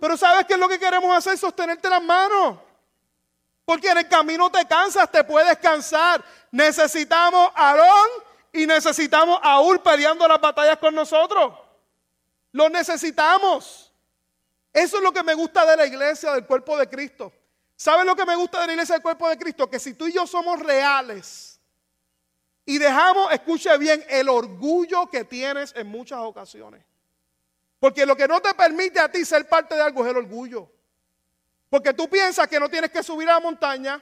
Pero 0.00 0.16
¿sabes 0.16 0.46
qué 0.46 0.54
es 0.54 0.58
lo 0.58 0.68
que 0.68 0.78
queremos 0.78 1.14
hacer? 1.14 1.36
Sostenerte 1.36 1.88
las 1.88 2.02
manos. 2.02 2.58
Porque 3.64 3.90
en 3.90 3.98
el 3.98 4.08
camino 4.08 4.50
te 4.50 4.66
cansas, 4.66 5.10
te 5.10 5.22
puedes 5.22 5.58
cansar. 5.58 6.24
Necesitamos 6.50 7.50
a 7.54 7.70
Aarón 7.70 8.08
y 8.52 8.66
necesitamos 8.66 9.38
a 9.42 9.60
Ur 9.60 9.82
peleando 9.82 10.26
las 10.26 10.40
batallas 10.40 10.78
con 10.78 10.94
nosotros. 10.94 11.52
Lo 12.52 12.68
necesitamos. 12.68 13.92
Eso 14.72 14.96
es 14.96 15.02
lo 15.02 15.12
que 15.12 15.22
me 15.22 15.34
gusta 15.34 15.66
de 15.66 15.76
la 15.76 15.86
iglesia, 15.86 16.32
del 16.32 16.46
cuerpo 16.46 16.76
de 16.76 16.88
Cristo. 16.88 17.32
¿Sabes 17.76 18.04
lo 18.06 18.16
que 18.16 18.24
me 18.24 18.36
gusta 18.36 18.60
de 18.60 18.68
la 18.68 18.72
iglesia 18.72 18.94
del 18.94 19.02
cuerpo 19.02 19.28
de 19.28 19.38
Cristo? 19.38 19.68
Que 19.68 19.78
si 19.78 19.94
tú 19.94 20.06
y 20.06 20.12
yo 20.12 20.26
somos 20.26 20.58
reales 20.60 21.60
y 22.64 22.78
dejamos, 22.78 23.32
escuche 23.32 23.76
bien, 23.78 24.04
el 24.08 24.28
orgullo 24.28 25.08
que 25.08 25.24
tienes 25.24 25.72
en 25.76 25.86
muchas 25.88 26.20
ocasiones. 26.20 26.84
Porque 27.80 28.04
lo 28.04 28.14
que 28.14 28.28
no 28.28 28.40
te 28.40 28.52
permite 28.54 29.00
a 29.00 29.10
ti 29.10 29.24
ser 29.24 29.48
parte 29.48 29.74
de 29.74 29.80
algo 29.80 30.04
es 30.04 30.10
el 30.10 30.18
orgullo. 30.18 30.70
Porque 31.70 31.94
tú 31.94 32.08
piensas 32.10 32.46
que 32.46 32.60
no 32.60 32.68
tienes 32.68 32.90
que 32.90 33.02
subir 33.02 33.28
a 33.30 33.34
la 33.34 33.40
montaña 33.40 34.00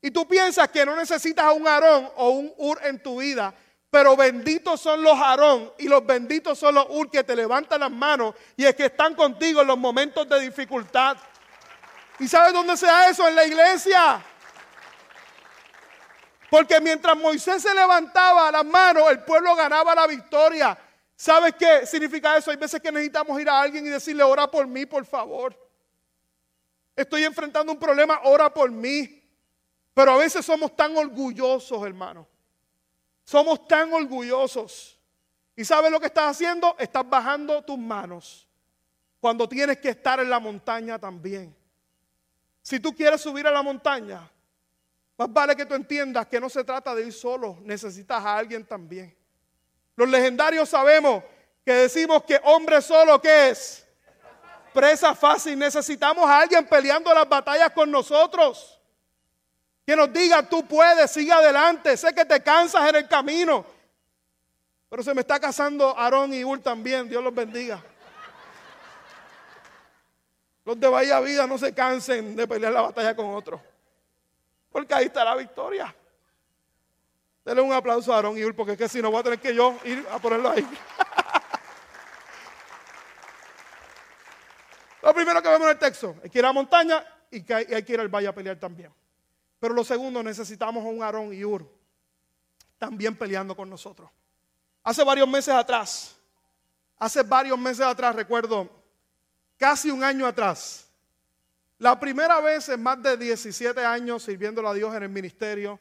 y 0.00 0.10
tú 0.10 0.26
piensas 0.26 0.68
que 0.68 0.86
no 0.86 0.96
necesitas 0.96 1.44
a 1.44 1.52
un 1.52 1.68
Aarón 1.68 2.10
o 2.16 2.30
un 2.30 2.52
Ur 2.56 2.80
en 2.82 3.02
tu 3.02 3.20
vida. 3.20 3.54
Pero 3.90 4.16
benditos 4.16 4.80
son 4.80 5.02
los 5.02 5.18
Aarón 5.18 5.72
y 5.78 5.86
los 5.86 6.04
benditos 6.06 6.58
son 6.58 6.76
los 6.76 6.86
Ur 6.88 7.10
que 7.10 7.24
te 7.24 7.36
levantan 7.36 7.80
las 7.80 7.90
manos 7.90 8.34
y 8.56 8.64
es 8.64 8.74
que 8.74 8.86
están 8.86 9.14
contigo 9.14 9.60
en 9.60 9.66
los 9.66 9.78
momentos 9.78 10.26
de 10.26 10.40
dificultad. 10.40 11.18
¿Y 12.20 12.26
sabes 12.26 12.54
dónde 12.54 12.76
se 12.76 12.86
da 12.86 13.10
eso? 13.10 13.28
En 13.28 13.34
la 13.34 13.44
iglesia. 13.44 14.24
Porque 16.50 16.80
mientras 16.80 17.16
Moisés 17.18 17.62
se 17.62 17.74
levantaba 17.74 18.50
las 18.50 18.64
manos, 18.64 19.10
el 19.10 19.20
pueblo 19.24 19.54
ganaba 19.54 19.94
la 19.94 20.06
victoria. 20.06 20.78
¿Sabes 21.20 21.56
qué 21.58 21.84
significa 21.84 22.36
eso? 22.36 22.52
Hay 22.52 22.56
veces 22.56 22.80
que 22.80 22.92
necesitamos 22.92 23.40
ir 23.40 23.48
a 23.48 23.60
alguien 23.60 23.84
y 23.84 23.88
decirle, 23.88 24.22
ora 24.22 24.48
por 24.48 24.68
mí, 24.68 24.86
por 24.86 25.04
favor. 25.04 25.52
Estoy 26.94 27.24
enfrentando 27.24 27.72
un 27.72 27.78
problema, 27.78 28.20
ora 28.22 28.54
por 28.54 28.70
mí. 28.70 29.20
Pero 29.94 30.12
a 30.12 30.16
veces 30.16 30.46
somos 30.46 30.76
tan 30.76 30.96
orgullosos, 30.96 31.84
hermano. 31.84 32.28
Somos 33.24 33.66
tan 33.66 33.92
orgullosos. 33.92 34.96
¿Y 35.56 35.64
sabes 35.64 35.90
lo 35.90 35.98
que 35.98 36.06
estás 36.06 36.36
haciendo? 36.36 36.76
Estás 36.78 37.08
bajando 37.10 37.64
tus 37.64 37.78
manos 37.78 38.48
cuando 39.18 39.48
tienes 39.48 39.78
que 39.78 39.88
estar 39.88 40.20
en 40.20 40.30
la 40.30 40.38
montaña 40.38 41.00
también. 41.00 41.52
Si 42.62 42.78
tú 42.78 42.94
quieres 42.94 43.20
subir 43.20 43.44
a 43.44 43.50
la 43.50 43.64
montaña, 43.64 44.30
más 45.16 45.32
vale 45.32 45.56
que 45.56 45.66
tú 45.66 45.74
entiendas 45.74 46.28
que 46.28 46.38
no 46.38 46.48
se 46.48 46.62
trata 46.62 46.94
de 46.94 47.06
ir 47.06 47.12
solo, 47.12 47.58
necesitas 47.62 48.24
a 48.24 48.38
alguien 48.38 48.64
también. 48.64 49.17
Los 49.98 50.08
legendarios 50.08 50.68
sabemos 50.68 51.24
que 51.64 51.72
decimos 51.72 52.22
que 52.22 52.40
hombre 52.44 52.80
solo, 52.80 53.20
¿qué 53.20 53.48
es? 53.48 53.84
Presa 54.72 55.12
fácil. 55.12 55.58
Necesitamos 55.58 56.24
a 56.30 56.38
alguien 56.38 56.64
peleando 56.68 57.12
las 57.12 57.28
batallas 57.28 57.72
con 57.72 57.90
nosotros. 57.90 58.80
Que 59.84 59.96
nos 59.96 60.12
diga, 60.12 60.48
tú 60.48 60.64
puedes, 60.68 61.10
sigue 61.10 61.32
adelante. 61.32 61.96
Sé 61.96 62.14
que 62.14 62.24
te 62.24 62.40
cansas 62.40 62.88
en 62.88 62.94
el 62.94 63.08
camino. 63.08 63.66
Pero 64.88 65.02
se 65.02 65.12
me 65.14 65.22
está 65.22 65.40
casando 65.40 65.98
Aarón 65.98 66.32
y 66.32 66.44
Ur 66.44 66.60
también. 66.60 67.08
Dios 67.08 67.24
los 67.24 67.34
bendiga. 67.34 67.82
Los 70.64 70.78
de 70.78 70.86
Bahía 70.86 71.18
Vida 71.18 71.44
no 71.48 71.58
se 71.58 71.74
cansen 71.74 72.36
de 72.36 72.46
pelear 72.46 72.72
la 72.72 72.82
batalla 72.82 73.16
con 73.16 73.34
otros. 73.34 73.60
Porque 74.70 74.94
ahí 74.94 75.06
está 75.06 75.24
la 75.24 75.34
victoria. 75.34 75.92
Denle 77.48 77.62
un 77.62 77.72
aplauso 77.72 78.12
a 78.12 78.16
Aarón 78.16 78.36
y 78.36 78.44
Ur, 78.44 78.54
porque 78.54 78.72
es 78.72 78.78
que 78.78 78.90
si 78.90 79.00
no 79.00 79.10
voy 79.10 79.20
a 79.20 79.22
tener 79.22 79.40
que 79.40 79.54
yo 79.54 79.78
ir 79.84 80.06
a 80.12 80.18
ponerlo 80.18 80.50
ahí. 80.50 80.60
lo 85.02 85.14
primero 85.14 85.40
que 85.40 85.48
vemos 85.48 85.66
en 85.66 85.72
el 85.72 85.78
texto 85.78 86.16
es 86.22 86.30
que 86.30 86.40
ir 86.40 86.44
a 86.44 86.48
la 86.48 86.52
montaña 86.52 87.02
y 87.30 87.42
que 87.42 87.54
hay, 87.54 87.82
que 87.82 87.92
ir 87.94 88.00
al 88.00 88.08
valle 88.08 88.28
a 88.28 88.34
pelear 88.34 88.58
también. 88.58 88.92
Pero 89.58 89.72
lo 89.72 89.82
segundo, 89.82 90.22
necesitamos 90.22 90.84
a 90.84 90.88
un 90.88 91.02
Aarón 91.02 91.32
y 91.32 91.42
Ur 91.42 91.66
también 92.76 93.16
peleando 93.16 93.56
con 93.56 93.70
nosotros. 93.70 94.10
Hace 94.82 95.02
varios 95.02 95.26
meses 95.26 95.54
atrás, 95.54 96.16
hace 96.98 97.22
varios 97.22 97.58
meses 97.58 97.86
atrás, 97.86 98.14
recuerdo, 98.14 98.68
casi 99.56 99.90
un 99.90 100.04
año 100.04 100.26
atrás, 100.26 100.86
la 101.78 101.98
primera 101.98 102.42
vez 102.42 102.68
en 102.68 102.82
más 102.82 103.02
de 103.02 103.16
17 103.16 103.82
años 103.82 104.22
sirviéndole 104.22 104.68
a 104.68 104.74
Dios 104.74 104.94
en 104.94 105.04
el 105.04 105.08
ministerio, 105.08 105.80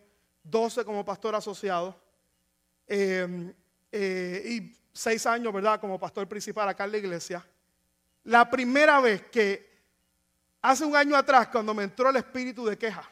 12 0.50 0.86
como 0.86 1.04
pastor 1.04 1.36
asociado 1.36 1.96
em, 2.88 3.54
eh, 3.92 4.44
y 4.46 4.78
6 4.94 5.26
años, 5.26 5.54
¿verdad?, 5.54 5.80
como 5.80 6.00
pastor 6.00 6.28
principal 6.28 6.70
acá 6.70 6.86
en 6.86 6.92
la 6.92 6.98
iglesia. 6.98 7.46
La 8.24 8.50
primera 8.50 9.00
vez 9.00 9.22
que, 9.30 9.68
hace 10.62 10.86
un 10.86 10.96
año 10.96 11.16
atrás, 11.16 11.48
cuando 11.50 11.74
me 11.74 11.84
entró 11.84 12.10
el 12.10 12.16
espíritu 12.16 12.66
de 12.66 12.78
queja, 12.78 13.10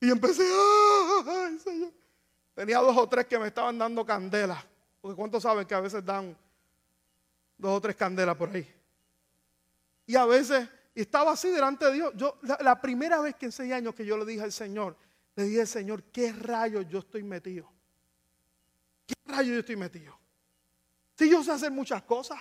y 0.00 0.10
empecé, 0.10 0.42
¡ay, 1.26 1.58
Señor! 1.58 1.92
Tenía 2.54 2.78
dos 2.78 2.96
o 2.96 3.08
tres 3.08 3.26
que 3.26 3.38
me 3.38 3.46
estaban 3.48 3.78
dando 3.78 4.04
candela, 4.04 4.62
porque 5.00 5.16
¿cuántos 5.16 5.42
saben 5.42 5.66
que 5.66 5.74
a 5.74 5.80
veces 5.80 6.04
dan 6.04 6.36
dos 7.56 7.78
o 7.78 7.80
tres 7.80 7.96
candelas 7.96 8.36
por 8.36 8.50
ahí? 8.50 8.68
Y 10.06 10.16
a 10.16 10.26
veces, 10.26 10.68
y 10.94 11.02
estaba 11.02 11.32
así 11.32 11.48
delante 11.48 11.86
de 11.86 11.92
Dios. 11.92 12.12
Yo, 12.16 12.38
la, 12.42 12.58
la 12.60 12.80
primera 12.80 13.20
vez 13.20 13.36
que 13.36 13.46
en 13.46 13.52
seis 13.52 13.72
años 13.72 13.94
que 13.94 14.04
yo 14.04 14.18
le 14.18 14.26
dije 14.26 14.42
al 14.42 14.52
Señor, 14.52 14.96
le 15.34 15.44
dije, 15.44 15.66
Señor, 15.66 16.02
¿qué 16.04 16.32
rayos 16.32 16.86
yo 16.88 16.98
estoy 16.98 17.22
metido? 17.22 17.70
¿Qué 19.06 19.14
rayos 19.24 19.54
yo 19.54 19.60
estoy 19.60 19.76
metido? 19.76 20.18
Si 21.16 21.30
yo 21.30 21.42
sé 21.42 21.52
hacer 21.52 21.70
muchas 21.70 22.02
cosas. 22.02 22.38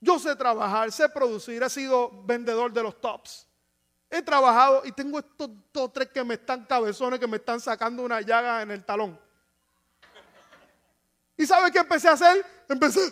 Yo 0.00 0.18
sé 0.18 0.34
trabajar, 0.36 0.92
sé 0.92 1.08
producir, 1.08 1.62
he 1.62 1.70
sido 1.70 2.10
vendedor 2.24 2.72
de 2.72 2.82
los 2.82 3.00
tops. 3.00 3.46
he 4.10 4.22
trabajado 4.22 4.82
y 4.84 4.92
tengo 4.92 5.18
estos 5.18 5.50
dos, 5.72 5.92
tres 5.92 6.08
que 6.08 6.24
me 6.24 6.34
están 6.34 6.64
cabezones, 6.64 7.18
que 7.18 7.26
me 7.26 7.36
están 7.36 7.60
sacando 7.60 8.04
una 8.04 8.20
llaga 8.20 8.62
en 8.62 8.70
el 8.70 8.84
talón. 8.84 9.18
¿Y 11.36 11.46
sabe 11.46 11.70
qué 11.70 11.78
empecé 11.78 12.08
a 12.08 12.12
hacer? 12.12 12.44
Empecé. 12.68 13.00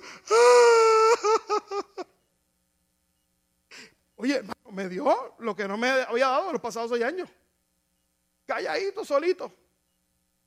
Oye, 4.17 4.43
me 4.71 4.89
dio 4.89 5.35
lo 5.39 5.55
que 5.55 5.69
no 5.69 5.77
me 5.77 5.91
había 5.91 6.29
dado 6.29 6.53
los 6.53 6.61
pasados 6.61 6.91
seis 6.91 7.05
años. 7.05 7.29
Calladito, 8.47 9.05
solito. 9.05 9.53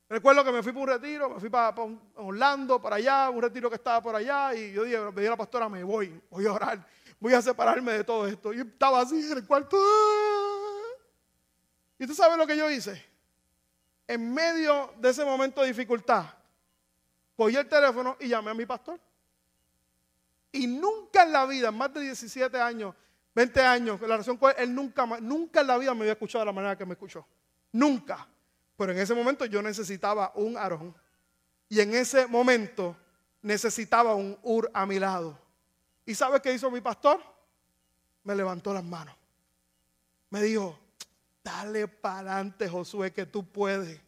Recuerdo 0.09 0.43
que 0.43 0.51
me 0.51 0.63
fui 0.63 0.71
para 0.71 0.83
un 0.83 0.89
retiro, 0.89 1.29
me 1.29 1.39
fui 1.39 1.49
para, 1.49 1.75
Orlando, 2.15 2.81
para 2.81 2.95
allá, 2.95 3.29
un 3.29 3.41
retiro 3.43 3.69
que 3.69 3.75
estaba 3.75 4.01
por 4.01 4.15
allá, 4.15 4.55
y 4.55 4.71
yo 4.71 4.83
dije, 4.83 4.97
me 4.99 5.11
dije 5.11 5.27
a 5.27 5.31
la 5.31 5.37
pastora, 5.37 5.69
me 5.69 5.83
voy, 5.83 6.19
voy 6.31 6.47
a 6.47 6.53
orar, 6.53 6.83
voy 7.19 7.33
a 7.33 7.41
separarme 7.43 7.91
de 7.91 8.03
todo 8.03 8.25
esto. 8.25 8.51
Y 8.51 8.61
estaba 8.61 9.01
así 9.01 9.31
en 9.31 9.37
el 9.37 9.45
cuarto. 9.45 9.77
¿Y 11.99 12.07
tú 12.07 12.15
sabes 12.15 12.37
lo 12.37 12.47
que 12.47 12.57
yo 12.57 12.71
hice? 12.71 13.05
En 14.07 14.33
medio 14.33 14.93
de 14.97 15.09
ese 15.09 15.23
momento 15.23 15.61
de 15.61 15.67
dificultad, 15.67 16.25
cogí 17.35 17.55
el 17.55 17.67
teléfono 17.67 18.17
y 18.19 18.29
llamé 18.29 18.49
a 18.49 18.55
mi 18.55 18.65
pastor. 18.65 18.99
Y 20.51 20.65
nunca 20.65 21.21
en 21.21 21.31
la 21.33 21.45
vida, 21.45 21.71
más 21.71 21.93
de 21.93 22.01
17 22.01 22.59
años, 22.59 22.95
20 23.35 23.61
años, 23.61 24.01
la 24.01 24.07
relación 24.07 24.37
con 24.37 24.49
él, 24.49 24.55
él 24.57 24.73
nunca, 24.73 25.05
nunca 25.05 25.61
en 25.61 25.67
la 25.67 25.77
vida 25.77 25.93
me 25.93 26.01
había 26.01 26.13
escuchado 26.13 26.41
de 26.41 26.45
la 26.47 26.53
manera 26.53 26.75
que 26.75 26.85
me 26.87 26.93
escuchó. 26.93 27.27
Nunca. 27.71 28.27
Pero 28.77 28.91
en 28.91 28.99
ese 28.99 29.13
momento 29.13 29.45
yo 29.45 29.61
necesitaba 29.61 30.31
un 30.35 30.57
Aarón. 30.57 30.95
Y 31.67 31.81
en 31.81 31.93
ese 31.93 32.27
momento 32.27 32.95
necesitaba 33.41 34.15
un 34.15 34.37
Ur 34.43 34.69
a 34.73 34.85
mi 34.85 34.99
lado. 34.99 35.37
¿Y 36.05 36.15
sabes 36.15 36.41
qué 36.41 36.53
hizo 36.53 36.71
mi 36.71 36.81
pastor? 36.81 37.21
Me 38.23 38.35
levantó 38.35 38.73
las 38.73 38.83
manos. 38.83 39.15
Me 40.29 40.41
dijo, 40.41 40.79
dale 41.43 41.87
para 41.87 42.19
adelante 42.19 42.67
Josué 42.67 43.11
que 43.11 43.25
tú 43.25 43.45
puedes. 43.45 43.99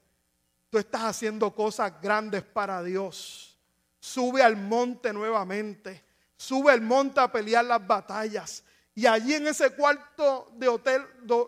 Tú 0.69 0.77
estás 0.77 1.03
haciendo 1.03 1.53
cosas 1.53 2.01
grandes 2.01 2.43
para 2.43 2.81
Dios. 2.81 3.57
Sube 3.99 4.41
al 4.41 4.55
monte 4.55 5.13
nuevamente. 5.13 6.03
Sube 6.37 6.71
al 6.71 6.81
monte 6.81 7.19
a 7.19 7.31
pelear 7.31 7.65
las 7.65 7.85
batallas. 7.85 8.63
Y 8.95 9.05
allí 9.05 9.35
en 9.35 9.47
ese 9.47 9.71
cuarto 9.71 10.51
de 10.55 10.67
hotel 10.67 11.05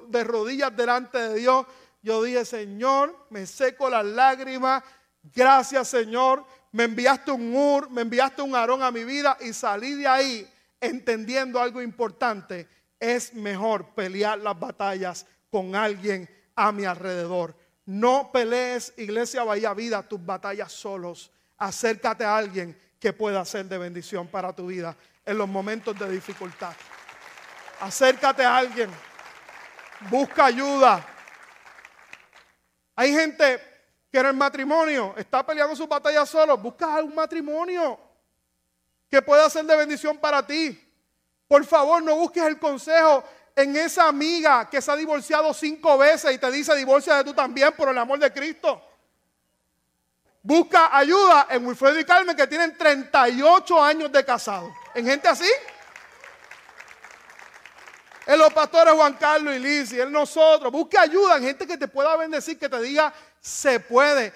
de 0.10 0.24
rodillas 0.24 0.76
delante 0.76 1.18
de 1.18 1.36
Dios, 1.36 1.66
yo 2.04 2.22
dije, 2.22 2.44
Señor, 2.44 3.28
me 3.30 3.48
seco 3.48 3.90
las 3.90 4.06
lágrimas. 4.06 4.84
Gracias, 5.34 5.88
Señor. 5.88 6.46
Me 6.74 6.84
enviaste 6.84 7.32
un 7.32 7.56
Ur, 7.56 7.90
me 7.90 8.02
enviaste 8.02 8.42
un 8.42 8.56
Aarón 8.56 8.84
a 8.84 8.92
mi 8.92 9.06
vida 9.06 9.38
y 9.40 9.54
salí 9.54 9.94
de 9.94 10.08
ahí 10.08 10.54
entendiendo 10.82 11.62
algo 11.62 11.82
importante. 11.82 12.68
Es 13.00 13.34
mejor 13.34 13.96
pelear 13.96 14.40
las 14.40 14.60
batallas 14.60 15.26
con 15.50 15.76
alguien 15.76 16.30
a 16.56 16.72
mi 16.72 16.84
alrededor. 16.84 17.56
No 17.86 18.32
pelees, 18.34 18.94
iglesia 18.98 19.44
Bahía 19.44 19.74
Vida, 19.74 20.04
tus 20.04 20.24
batallas 20.24 20.72
solos. 20.72 21.32
Acércate 21.58 22.26
a 22.26 22.36
alguien 22.36 22.78
que 23.00 23.14
pueda 23.14 23.46
ser 23.46 23.66
de 23.66 23.78
bendición 23.78 24.28
para 24.28 24.54
tu 24.54 24.68
vida 24.68 24.96
en 25.26 25.38
los 25.38 25.48
momentos 25.48 25.98
de 25.98 26.10
dificultad. 26.10 26.74
Acércate 27.80 28.44
a 28.44 28.58
alguien. 28.58 28.90
Busca 30.10 30.46
ayuda. 30.46 31.13
Hay 32.96 33.12
gente 33.12 33.62
que 34.12 34.20
en 34.20 34.28
el 34.28 34.34
matrimonio 34.34 35.14
está 35.18 35.46
peleando 35.46 35.76
su 35.76 35.88
batalla 35.88 36.26
solo. 36.26 36.58
Busca 36.58 37.02
un 37.02 37.16
matrimonio 37.16 38.00
que 39.10 39.22
pueda 39.22 39.50
ser 39.50 39.66
de 39.66 39.76
bendición 39.76 40.18
para 40.18 40.46
ti. 40.46 40.80
Por 41.48 41.66
favor, 41.66 42.02
no 42.02 42.16
busques 42.16 42.44
el 42.44 42.60
consejo 42.60 43.24
en 43.56 43.76
esa 43.76 44.08
amiga 44.08 44.70
que 44.70 44.82
se 44.82 44.92
ha 44.92 44.96
divorciado 44.96 45.54
cinco 45.54 45.98
veces 45.98 46.34
y 46.34 46.38
te 46.38 46.50
dice 46.52 46.76
divorcia 46.76 47.16
de 47.18 47.24
tú 47.24 47.34
también 47.34 47.74
por 47.74 47.90
el 47.90 47.98
amor 47.98 48.20
de 48.20 48.32
Cristo. 48.32 48.82
Busca 50.42 50.96
ayuda 50.96 51.48
en 51.50 51.66
Wilfredo 51.66 52.00
y 52.00 52.06
Carmen 52.06 52.36
que 52.36 52.48
tienen 52.48 52.78
38 52.78 53.82
años 53.82 54.12
de 54.12 54.26
casado. 54.26 54.74
En 54.94 55.06
gente 55.06 55.28
así. 55.28 55.50
En 58.26 58.40
los 58.40 58.54
pastores 58.54 58.94
Juan 58.94 59.14
Carlos 59.14 59.56
y 59.56 59.60
Liz 59.60 59.92
y 59.92 60.00
en 60.00 60.12
nosotros. 60.12 60.72
Busque 60.72 60.98
ayuda 60.98 61.38
en 61.38 61.44
gente 61.44 61.68
que 61.68 61.78
te 61.78 61.88
pueda 61.88 62.16
bendecir, 62.16 62.58
que 62.58 62.70
te 62.70 62.82
diga, 62.82 63.14
se 63.40 63.80
puede. 63.80 64.34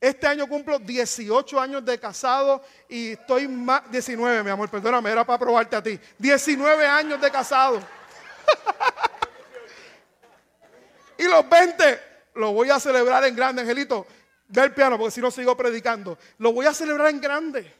Este 0.00 0.26
año 0.26 0.46
cumplo 0.46 0.78
18 0.78 1.60
años 1.60 1.84
de 1.84 1.98
casado 1.98 2.62
y 2.88 3.12
estoy 3.12 3.48
más, 3.48 3.90
19, 3.90 4.42
mi 4.42 4.50
amor, 4.50 4.70
perdóname, 4.70 5.10
era 5.10 5.24
para 5.24 5.38
probarte 5.38 5.76
a 5.76 5.82
ti. 5.82 5.98
19 6.18 6.86
años 6.86 7.20
de 7.20 7.30
casado. 7.30 7.80
y 11.18 11.24
los 11.24 11.48
20 11.48 12.00
lo 12.34 12.52
voy 12.52 12.70
a 12.70 12.80
celebrar 12.80 13.24
en 13.24 13.36
grande, 13.36 13.62
Angelito. 13.62 14.06
Ve 14.48 14.62
el 14.62 14.74
piano, 14.74 14.98
porque 14.98 15.12
si 15.12 15.20
no 15.20 15.30
sigo 15.30 15.56
predicando. 15.56 16.18
Lo 16.38 16.52
voy 16.52 16.66
a 16.66 16.74
celebrar 16.74 17.08
en 17.08 17.20
grande. 17.20 17.74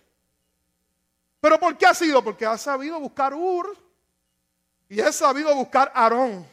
¿Pero 1.40 1.58
por 1.58 1.76
qué 1.76 1.86
ha 1.86 1.94
sido? 1.94 2.22
Porque 2.22 2.46
ha 2.46 2.58
sabido 2.58 3.00
buscar 3.00 3.34
Ur 3.34 3.89
y 4.90 5.00
he 5.00 5.12
sabido 5.12 5.54
buscar 5.54 5.90
Aarón 5.94 6.44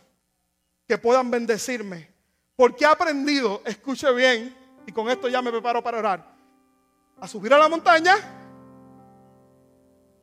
que 0.88 0.98
puedan 0.98 1.30
bendecirme. 1.30 2.08
Porque 2.56 2.86
he 2.86 2.88
aprendido, 2.88 3.62
escuche 3.66 4.12
bien, 4.14 4.56
y 4.86 4.92
con 4.92 5.10
esto 5.10 5.28
ya 5.28 5.42
me 5.42 5.52
preparo 5.52 5.84
para 5.84 5.98
orar, 5.98 6.24
a 7.20 7.28
subir 7.28 7.52
a 7.54 7.58
la 7.58 7.68
montaña. 7.68 8.16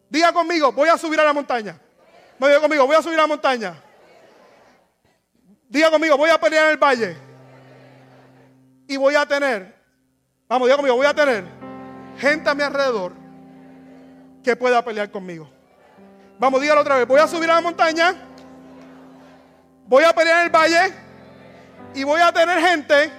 Diga 0.09 0.33
conmigo, 0.33 0.72
voy 0.72 0.88
a 0.88 0.96
subir 0.96 1.18
a 1.18 1.24
la 1.24 1.33
montaña. 1.33 1.79
Diga 2.38 2.61
conmigo, 2.61 2.87
voy 2.87 2.96
a 2.96 3.03
subir 3.03 3.18
a 3.18 3.22
la 3.22 3.27
montaña. 3.27 3.83
Diga 5.68 5.90
conmigo, 5.90 6.16
voy 6.16 6.31
a 6.31 6.40
pelear 6.40 6.66
en 6.66 6.70
el 6.70 6.77
valle. 6.77 7.16
Y 8.87 8.96
voy 8.96 9.16
a 9.16 9.27
tener, 9.27 9.74
vamos, 10.48 10.66
diga 10.66 10.77
conmigo, 10.77 10.96
voy 10.96 11.07
a 11.07 11.14
tener 11.14 11.44
gente 12.18 12.48
a 12.48 12.55
mi 12.55 12.62
alrededor 12.62 13.12
que 14.44 14.55
pueda 14.55 14.85
pelear 14.85 15.11
conmigo. 15.11 15.54
Vamos, 16.38 16.61
dígalo 16.61 16.81
otra 16.81 16.97
vez. 16.97 17.07
Voy 17.07 17.20
a 17.20 17.29
subir 17.29 17.51
a 17.51 17.55
la 17.55 17.61
montaña. 17.61 18.14
Voy 19.87 20.05
a 20.05 20.12
pelear 20.12 20.40
en 20.40 20.47
el 20.47 20.51
valle. 20.51 20.94
Y 21.94 22.05
voy 22.05 22.20
a 22.20 22.33
tener 22.33 22.61
gente 22.61 23.12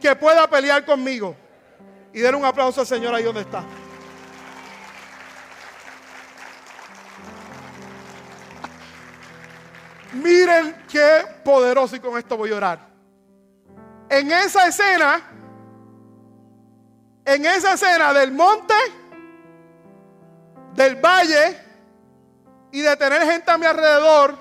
que 0.00 0.14
pueda 0.14 0.48
pelear 0.48 0.84
conmigo. 0.84 1.36
Y 2.12 2.20
den 2.20 2.34
un 2.34 2.44
aplauso 2.44 2.80
al 2.80 2.86
Señor 2.86 3.14
ahí 3.14 3.24
donde 3.24 3.40
está. 3.40 3.64
Miren 10.12 10.84
qué 10.90 11.26
poderoso 11.44 11.96
y 11.96 12.00
con 12.00 12.16
esto 12.16 12.36
voy 12.36 12.52
a 12.52 12.56
orar. 12.56 12.88
En 14.08 14.30
esa 14.30 14.68
escena, 14.68 15.20
en 17.24 17.44
esa 17.44 17.74
escena 17.74 18.14
del 18.14 18.32
monte, 18.32 18.74
del 20.74 20.96
valle, 20.96 21.65
y 22.72 22.80
de 22.80 22.96
tener 22.96 23.22
gente 23.22 23.50
a 23.50 23.58
mi 23.58 23.66
alrededor, 23.66 24.36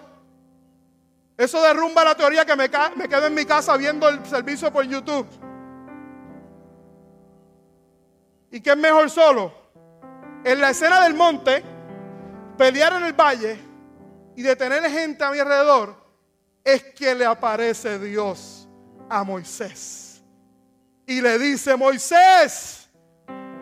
eso 1.38 1.62
derrumba 1.62 2.04
la 2.04 2.16
teoría 2.16 2.46
que 2.46 2.56
me, 2.56 2.70
me 2.96 3.10
quedo 3.10 3.28
en 3.28 3.34
mi 3.34 3.46
casa 3.46 3.76
viendo 3.78 4.08
el 4.08 4.26
servicio 4.26 4.72
por 4.72 4.86
YouTube. 4.86 5.28
¿Y 8.52 8.62
qué 8.62 8.72
es 8.72 8.78
mejor 8.78 9.10
solo? 9.10 9.54
En 10.44 10.62
la 10.62 10.70
escena 10.70 11.02
del 11.02 11.14
monte, 11.14 11.64
pelear 12.58 12.94
en 12.94 13.04
el 13.04 13.14
valle 13.14 13.60
y 14.36 14.42
de 14.42 14.56
tener 14.56 14.90
gente 14.90 15.24
a 15.24 15.32
mi 15.32 15.40
alrededor, 15.40 15.96
es 16.64 16.84
que 16.84 17.14
le 17.14 17.26
aparece 17.26 18.00
Dios 18.00 18.68
a 19.10 19.24
Moisés. 19.24 20.24
Y 21.06 21.22
le 21.22 21.38
dice, 21.38 21.76
Moisés, 21.76 22.90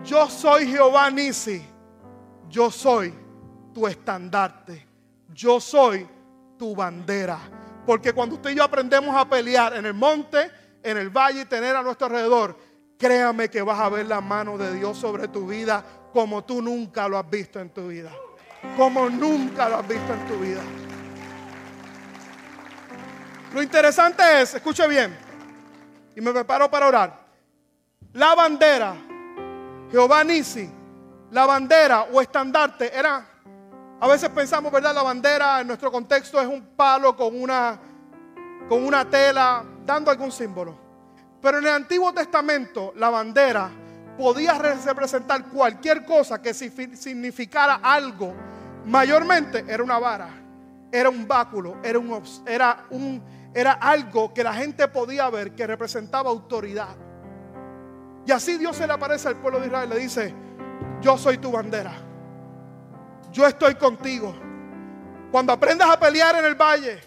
yo 0.04 0.30
soy 0.30 0.68
Jehová 0.68 1.10
Nisi, 1.10 1.66
yo 2.50 2.70
soy 2.70 3.23
tu 3.74 3.88
estandarte. 3.88 4.88
Yo 5.34 5.60
soy 5.60 6.08
tu 6.58 6.76
bandera. 6.76 7.40
Porque 7.86 8.14
cuando 8.14 8.36
usted 8.36 8.52
y 8.52 8.56
yo 8.56 8.64
aprendemos 8.64 9.16
a 9.16 9.28
pelear 9.28 9.76
en 9.76 9.86
el 9.86 9.94
monte, 9.94 10.50
en 10.82 10.98
el 10.98 11.10
valle 11.10 11.42
y 11.42 11.46
tener 11.46 11.76
a 11.76 11.82
nuestro 11.82 12.08
alrededor, 12.08 12.58
créame 12.98 13.50
que 13.50 13.62
vas 13.62 13.80
a 13.80 13.90
ver 13.90 14.06
la 14.06 14.22
mano 14.22 14.58
de 14.58 14.74
Dios 14.74 14.98
sobre 14.98 15.28
tu 15.28 15.48
vida 15.48 15.84
como 16.14 16.44
tú 16.44 16.62
nunca 16.62 17.08
lo 17.08 17.18
has 17.18 17.30
visto 17.30 17.60
en 17.60 17.72
tu 17.72 17.88
vida. 17.88 18.12
Como 18.78 19.10
nunca 19.10 19.68
lo 19.68 19.78
has 19.78 19.88
visto 19.88 20.14
en 20.14 20.28
tu 20.28 20.38
vida. 20.38 20.62
Lo 23.54 23.62
interesante 23.62 24.42
es, 24.42 24.56
escuche 24.56 24.88
bien, 24.88 25.16
y 26.16 26.22
me 26.22 26.32
preparo 26.32 26.72
para 26.72 26.88
orar. 26.88 27.24
La 28.14 28.34
bandera, 28.36 28.96
Jehová 29.92 30.24
Nisi, 30.24 30.70
la 31.32 31.46
bandera 31.46 32.04
o 32.12 32.22
estandarte 32.22 32.96
era 32.96 33.33
a 34.00 34.08
veces 34.08 34.30
pensamos, 34.30 34.72
¿verdad? 34.72 34.94
La 34.94 35.04
bandera 35.04 35.62
en 35.62 35.68
nuestro 35.68 35.92
contexto 35.92 36.40
es 36.42 36.48
un 36.48 36.62
palo 36.76 37.16
con 37.16 37.42
una, 37.42 37.80
con 38.68 38.84
una 38.84 39.10
tela, 39.10 39.64
dando 39.86 40.12
algún 40.12 40.32
símbolo. 40.32 40.78
Pero 41.42 41.60
en 41.60 41.66
el 41.66 41.72
Antiguo 41.72 42.14
Testamento 42.14 42.94
la 42.96 43.10
bandera 43.10 43.70
podía 44.18 44.54
representar 44.54 45.46
cualquier 45.46 46.06
cosa 46.06 46.42
que 46.42 46.54
significara 46.54 47.80
algo. 47.84 48.34
Mayormente 48.86 49.66
era 49.68 49.84
una 49.84 50.00
vara, 50.00 50.30
era 50.92 51.10
un 51.10 51.28
báculo, 51.28 51.78
era 51.84 51.98
un, 52.00 52.22
era 52.46 52.86
un, 52.90 53.24
era 53.54 53.74
algo 53.74 54.34
que 54.34 54.44
la 54.44 54.54
gente 54.54 54.88
podía 54.88 55.30
ver 55.30 55.54
que 55.54 55.66
representaba 55.66 56.30
autoridad. 56.30 56.96
Y 58.26 58.32
así 58.32 58.58
Dios 58.58 58.76
se 58.76 58.88
le 58.88 58.94
aparece 58.94 59.28
al 59.28 59.38
pueblo 59.38 59.60
de 59.60 59.68
Israel 59.68 59.90
le 59.90 60.00
dice, 60.00 60.34
yo 61.02 61.18
soy 61.18 61.38
tu 61.38 61.52
bandera. 61.52 61.94
Yo 63.34 63.48
estoy 63.48 63.74
contigo. 63.76 64.34
Cuando 65.32 65.52
aprendas 65.52 65.90
a 65.90 66.00
pelear 66.00 66.36
en 66.36 66.46
el 66.46 66.54
valle 66.54 67.02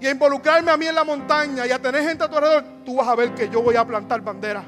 y 0.00 0.06
a 0.06 0.10
involucrarme 0.10 0.70
a 0.70 0.76
mí 0.78 0.86
en 0.86 0.94
la 0.94 1.04
montaña 1.04 1.66
y 1.66 1.70
a 1.70 1.78
tener 1.78 2.02
gente 2.02 2.24
a 2.24 2.28
tu 2.30 2.36
alrededor, 2.36 2.64
tú 2.86 2.96
vas 2.96 3.06
a 3.06 3.14
ver 3.14 3.34
que 3.34 3.50
yo 3.50 3.60
voy 3.60 3.76
a 3.76 3.84
plantar 3.84 4.22
bandera. 4.22 4.64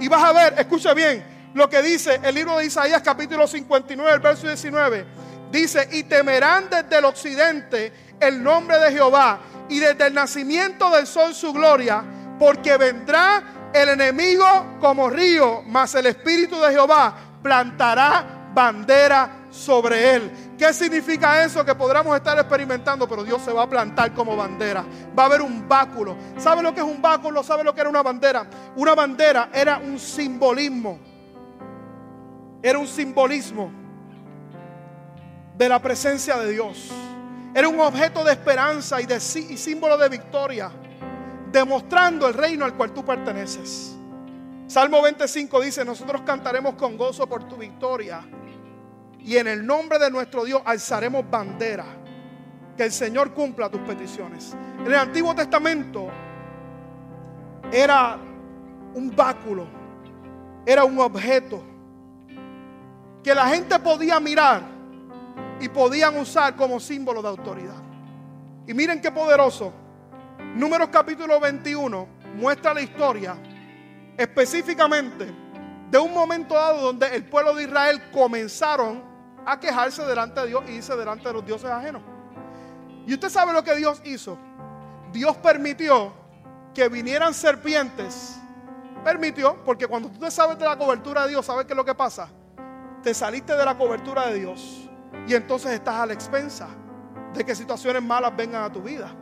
Y 0.00 0.08
vas 0.08 0.24
a 0.24 0.32
ver, 0.32 0.54
escucha 0.58 0.94
bien, 0.94 1.50
lo 1.52 1.68
que 1.68 1.82
dice 1.82 2.18
el 2.22 2.34
libro 2.34 2.56
de 2.56 2.64
Isaías 2.64 3.02
capítulo 3.02 3.46
59, 3.46 4.14
el 4.14 4.20
verso 4.20 4.46
19. 4.46 5.04
Dice, 5.50 5.86
y 5.92 6.04
temerán 6.04 6.70
desde 6.70 6.96
el 6.96 7.04
occidente 7.04 7.92
el 8.18 8.42
nombre 8.42 8.78
de 8.78 8.92
Jehová 8.92 9.40
y 9.68 9.78
desde 9.78 10.06
el 10.06 10.14
nacimiento 10.14 10.88
del 10.88 11.06
sol 11.06 11.34
su 11.34 11.52
gloria, 11.52 12.02
porque 12.38 12.78
vendrá 12.78 13.70
el 13.74 13.90
enemigo 13.90 14.78
como 14.80 15.10
río, 15.10 15.62
mas 15.66 15.94
el 15.94 16.06
Espíritu 16.06 16.58
de 16.58 16.70
Jehová 16.70 17.14
plantará 17.42 18.48
bandera 18.54 19.41
sobre 19.52 20.14
él. 20.16 20.56
¿Qué 20.58 20.72
significa 20.72 21.44
eso? 21.44 21.64
Que 21.64 21.74
podremos 21.74 22.16
estar 22.16 22.36
experimentando, 22.38 23.06
pero 23.06 23.22
Dios 23.22 23.42
se 23.42 23.52
va 23.52 23.64
a 23.64 23.68
plantar 23.68 24.12
como 24.14 24.36
bandera. 24.36 24.84
Va 25.16 25.24
a 25.24 25.26
haber 25.26 25.42
un 25.42 25.68
báculo. 25.68 26.16
¿Sabe 26.38 26.62
lo 26.62 26.74
que 26.74 26.80
es 26.80 26.86
un 26.86 27.00
báculo? 27.00 27.42
¿Sabe 27.44 27.62
lo 27.62 27.74
que 27.74 27.82
era 27.82 27.90
una 27.90 28.02
bandera? 28.02 28.46
Una 28.76 28.94
bandera 28.94 29.50
era 29.52 29.78
un 29.78 29.98
simbolismo. 29.98 30.98
Era 32.62 32.78
un 32.78 32.86
simbolismo 32.86 33.70
de 35.56 35.68
la 35.68 35.80
presencia 35.80 36.38
de 36.38 36.50
Dios. 36.50 36.90
Era 37.54 37.68
un 37.68 37.78
objeto 37.80 38.24
de 38.24 38.32
esperanza 38.32 39.00
y, 39.02 39.06
de, 39.06 39.16
y 39.16 39.58
símbolo 39.58 39.98
de 39.98 40.08
victoria, 40.08 40.70
demostrando 41.50 42.26
el 42.26 42.34
reino 42.34 42.64
al 42.64 42.74
cual 42.74 42.92
tú 42.92 43.04
perteneces. 43.04 43.94
Salmo 44.66 45.02
25 45.02 45.60
dice, 45.60 45.84
nosotros 45.84 46.22
cantaremos 46.22 46.74
con 46.76 46.96
gozo 46.96 47.26
por 47.26 47.46
tu 47.46 47.56
victoria 47.56 48.22
y 49.24 49.36
en 49.36 49.46
el 49.46 49.64
nombre 49.64 49.98
de 49.98 50.10
nuestro 50.10 50.44
Dios 50.44 50.62
alzaremos 50.64 51.28
bandera. 51.30 51.84
Que 52.76 52.84
el 52.84 52.92
Señor 52.92 53.32
cumpla 53.32 53.68
tus 53.68 53.82
peticiones. 53.82 54.56
En 54.78 54.86
el 54.86 54.94
Antiguo 54.94 55.34
Testamento 55.34 56.08
era 57.70 58.18
un 58.94 59.14
báculo, 59.14 59.66
era 60.64 60.84
un 60.84 60.98
objeto 60.98 61.62
que 63.22 63.34
la 63.34 63.46
gente 63.48 63.78
podía 63.78 64.18
mirar 64.20 64.62
y 65.60 65.68
podían 65.68 66.16
usar 66.16 66.56
como 66.56 66.80
símbolo 66.80 67.22
de 67.22 67.28
autoridad. 67.28 67.82
Y 68.66 68.74
miren 68.74 69.00
qué 69.00 69.12
poderoso. 69.12 69.72
Números 70.54 70.88
capítulo 70.90 71.38
21 71.38 72.08
muestra 72.36 72.74
la 72.74 72.80
historia 72.80 73.36
específicamente 74.16 75.26
de 75.90 75.98
un 75.98 76.12
momento 76.12 76.54
dado 76.54 76.80
donde 76.80 77.06
el 77.14 77.24
pueblo 77.24 77.54
de 77.54 77.64
Israel 77.64 78.02
comenzaron 78.10 79.11
a 79.44 79.58
quejarse 79.58 80.04
delante 80.04 80.40
de 80.40 80.46
Dios 80.48 80.62
y 80.68 80.72
irse 80.72 80.96
delante 80.96 81.28
de 81.28 81.34
los 81.34 81.44
dioses 81.44 81.70
ajenos. 81.70 82.02
Y 83.06 83.14
usted 83.14 83.28
sabe 83.28 83.52
lo 83.52 83.64
que 83.64 83.74
Dios 83.74 84.00
hizo. 84.04 84.38
Dios 85.12 85.36
permitió 85.36 86.12
que 86.74 86.88
vinieran 86.88 87.34
serpientes. 87.34 88.38
Permitió, 89.04 89.62
porque 89.64 89.86
cuando 89.86 90.08
tú 90.08 90.20
te 90.20 90.30
sabes 90.30 90.58
de 90.58 90.64
la 90.64 90.76
cobertura 90.76 91.24
de 91.24 91.30
Dios, 91.30 91.44
¿sabes 91.44 91.66
qué 91.66 91.72
es 91.72 91.76
lo 91.76 91.84
que 91.84 91.94
pasa? 91.94 92.28
Te 93.02 93.12
saliste 93.12 93.56
de 93.56 93.64
la 93.64 93.76
cobertura 93.76 94.28
de 94.28 94.38
Dios 94.38 94.88
y 95.26 95.34
entonces 95.34 95.72
estás 95.72 95.96
a 95.96 96.06
la 96.06 96.12
expensa 96.12 96.68
de 97.34 97.44
que 97.44 97.54
situaciones 97.54 98.02
malas 98.02 98.34
vengan 98.36 98.62
a 98.62 98.72
tu 98.72 98.80
vida. 98.80 99.12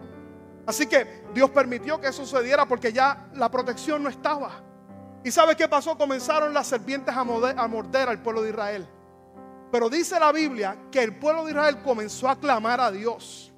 Así 0.67 0.87
que 0.87 1.25
Dios 1.33 1.49
permitió 1.51 1.99
que 1.99 2.09
eso 2.09 2.25
sucediera 2.25 2.67
porque 2.67 2.93
ya 2.93 3.29
la 3.35 3.51
protección 3.51 4.03
no 4.03 4.11
estaba. 4.11 4.51
¿Y 5.25 5.31
sabes 5.31 5.57
qué 5.57 5.67
pasó? 5.67 5.97
Comenzaron 5.97 6.53
las 6.53 6.67
serpientes 6.67 7.15
a 7.15 7.25
morder 7.25 8.09
al 8.09 8.21
pueblo 8.21 8.43
de 8.43 8.51
Israel. 8.51 8.87
Pero 9.71 9.89
dice 9.89 10.19
la 10.19 10.33
Biblia 10.33 10.77
que 10.91 11.03
el 11.03 11.17
pueblo 11.17 11.45
de 11.45 11.53
Israel 11.53 11.79
comenzó 11.83 12.29
a 12.29 12.37
clamar 12.37 12.81
a 12.81 12.91
Dios. 12.91 13.53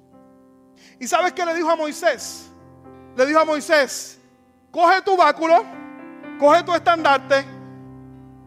¿Y 0.99 1.07
sabes 1.07 1.33
qué 1.33 1.45
le 1.45 1.55
dijo 1.55 1.69
a 1.69 1.75
Moisés? 1.75 2.51
Le 3.15 3.25
dijo 3.25 3.39
a 3.39 3.45
Moisés, 3.45 4.19
coge 4.71 5.01
tu 5.01 5.17
báculo, 5.17 5.63
coge 6.39 6.63
tu 6.63 6.73
estandarte 6.73 7.45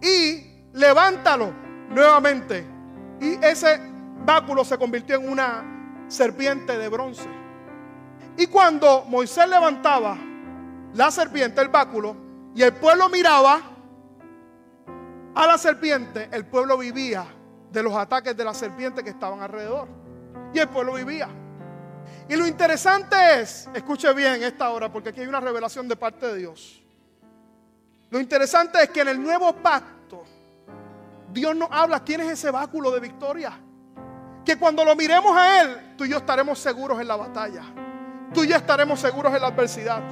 y 0.00 0.68
levántalo 0.72 1.52
nuevamente. 1.90 2.64
Y 3.20 3.44
ese 3.44 3.80
báculo 4.24 4.64
se 4.64 4.78
convirtió 4.78 5.16
en 5.16 5.28
una 5.28 6.04
serpiente 6.08 6.78
de 6.78 6.88
bronce. 6.88 7.28
Y 8.36 8.46
cuando 8.46 9.04
Moisés 9.08 9.48
levantaba 9.48 10.16
la 10.94 11.10
serpiente, 11.10 11.60
el 11.60 11.68
báculo, 11.68 12.16
y 12.54 12.62
el 12.62 12.74
pueblo 12.74 13.08
miraba 13.08 13.60
a 15.34 15.46
la 15.46 15.58
serpiente, 15.58 16.28
el 16.32 16.46
pueblo 16.46 16.78
vivía 16.78 17.26
de 17.70 17.82
los 17.82 17.94
ataques 17.94 18.36
de 18.36 18.44
la 18.44 18.54
serpiente 18.54 19.02
que 19.02 19.10
estaban 19.10 19.42
alrededor. 19.42 19.88
Y 20.52 20.58
el 20.58 20.68
pueblo 20.68 20.94
vivía. 20.94 21.28
Y 22.28 22.36
lo 22.36 22.46
interesante 22.46 23.16
es, 23.40 23.68
escuche 23.74 24.12
bien 24.12 24.42
esta 24.42 24.70
hora, 24.70 24.90
porque 24.90 25.10
aquí 25.10 25.20
hay 25.20 25.26
una 25.26 25.40
revelación 25.40 25.86
de 25.86 25.96
parte 25.96 26.26
de 26.26 26.36
Dios. 26.38 26.82
Lo 28.10 28.20
interesante 28.20 28.82
es 28.82 28.90
que 28.90 29.00
en 29.00 29.08
el 29.08 29.22
nuevo 29.22 29.52
pacto, 29.54 30.24
Dios 31.32 31.54
nos 31.54 31.68
habla, 31.70 32.04
tienes 32.04 32.28
ese 32.28 32.50
báculo 32.50 32.90
de 32.90 33.00
victoria. 33.00 33.52
Que 34.44 34.56
cuando 34.58 34.84
lo 34.84 34.94
miremos 34.94 35.36
a 35.36 35.62
Él, 35.62 35.94
tú 35.96 36.04
y 36.04 36.10
yo 36.10 36.18
estaremos 36.18 36.58
seguros 36.58 37.00
en 37.00 37.08
la 37.08 37.16
batalla. 37.16 37.62
Tú 38.32 38.44
y 38.44 38.48
yo 38.48 38.56
estaremos 38.56 39.00
seguros 39.00 39.34
en 39.34 39.40
la 39.40 39.48
adversidad. 39.48 40.02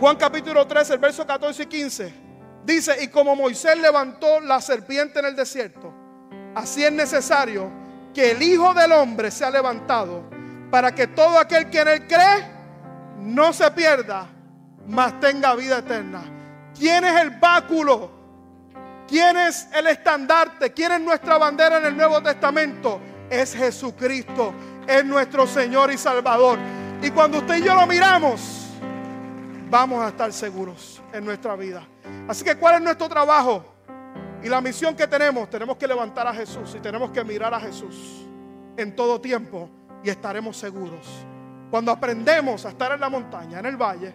Juan 0.00 0.16
capítulo 0.16 0.66
13, 0.66 0.94
el 0.94 0.98
verso 0.98 1.26
14 1.26 1.62
y 1.62 1.66
15. 1.66 2.14
Dice, 2.64 3.02
y 3.02 3.08
como 3.08 3.34
Moisés 3.34 3.78
levantó 3.78 4.40
la 4.40 4.60
serpiente 4.60 5.18
en 5.18 5.26
el 5.26 5.36
desierto, 5.36 5.92
Así 6.54 6.84
es 6.84 6.92
necesario 6.92 7.70
que 8.14 8.32
el 8.32 8.42
Hijo 8.42 8.74
del 8.74 8.92
Hombre 8.92 9.30
sea 9.30 9.50
levantado 9.50 10.22
para 10.70 10.94
que 10.94 11.06
todo 11.06 11.38
aquel 11.38 11.70
que 11.70 11.80
en 11.80 11.88
él 11.88 12.06
cree 12.06 12.58
no 13.20 13.52
se 13.52 13.70
pierda, 13.70 14.26
mas 14.86 15.18
tenga 15.20 15.54
vida 15.54 15.78
eterna. 15.78 16.22
¿Quién 16.78 17.04
es 17.04 17.20
el 17.20 17.30
báculo? 17.30 18.10
¿Quién 19.06 19.36
es 19.36 19.68
el 19.72 19.86
estandarte? 19.86 20.72
¿Quién 20.72 20.92
es 20.92 21.00
nuestra 21.00 21.38
bandera 21.38 21.78
en 21.78 21.86
el 21.86 21.96
Nuevo 21.96 22.22
Testamento? 22.22 23.00
Es 23.30 23.54
Jesucristo, 23.54 24.54
es 24.86 25.04
nuestro 25.04 25.46
Señor 25.46 25.92
y 25.92 25.98
Salvador. 25.98 26.58
Y 27.02 27.10
cuando 27.10 27.38
usted 27.38 27.56
y 27.56 27.62
yo 27.62 27.74
lo 27.74 27.86
miramos, 27.86 28.66
vamos 29.70 30.04
a 30.04 30.08
estar 30.08 30.32
seguros 30.32 31.00
en 31.12 31.24
nuestra 31.24 31.56
vida. 31.56 31.86
Así 32.28 32.44
que, 32.44 32.56
¿cuál 32.56 32.76
es 32.76 32.80
nuestro 32.82 33.08
trabajo? 33.08 33.77
Y 34.42 34.48
la 34.48 34.60
misión 34.60 34.94
que 34.94 35.06
tenemos, 35.06 35.50
tenemos 35.50 35.76
que 35.76 35.86
levantar 35.86 36.26
a 36.26 36.34
Jesús 36.34 36.74
y 36.76 36.80
tenemos 36.80 37.10
que 37.10 37.24
mirar 37.24 37.52
a 37.52 37.60
Jesús 37.60 38.26
en 38.76 38.94
todo 38.94 39.20
tiempo 39.20 39.68
y 40.04 40.10
estaremos 40.10 40.56
seguros. 40.56 41.06
Cuando 41.70 41.90
aprendemos 41.90 42.64
a 42.64 42.70
estar 42.70 42.92
en 42.92 43.00
la 43.00 43.08
montaña, 43.08 43.58
en 43.58 43.66
el 43.66 43.76
valle 43.76 44.14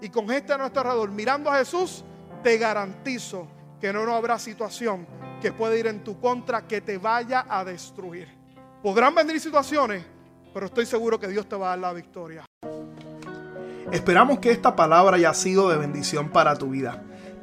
y 0.00 0.08
con 0.08 0.28
gente 0.28 0.52
a 0.52 0.58
nuestro 0.58 0.82
alrededor 0.82 1.10
mirando 1.10 1.50
a 1.50 1.58
Jesús, 1.58 2.04
te 2.42 2.56
garantizo 2.56 3.48
que 3.80 3.92
no, 3.92 4.00
habrá 4.14 4.38
situación 4.38 5.06
que 5.42 5.52
pueda 5.52 5.76
ir 5.76 5.86
en 5.88 6.04
tu 6.04 6.18
contra 6.20 6.66
que 6.66 6.80
te 6.80 6.96
vaya 6.96 7.44
a 7.48 7.64
destruir. 7.64 8.28
Podrán 8.82 9.14
venir 9.14 9.40
situaciones, 9.40 10.04
pero 10.52 10.66
estoy 10.66 10.86
seguro 10.86 11.18
que 11.18 11.28
Dios 11.28 11.48
te 11.48 11.56
va 11.56 11.66
a 11.66 11.70
dar 11.70 11.78
la 11.80 11.92
victoria. 11.92 12.44
Esperamos 13.90 14.38
que 14.38 14.50
esta 14.50 14.74
palabra 14.74 15.16
haya 15.16 15.34
sido 15.34 15.68
de 15.68 15.76
bendición 15.76 16.30
para 16.30 16.56
tu 16.56 16.70
vida. 16.70 17.02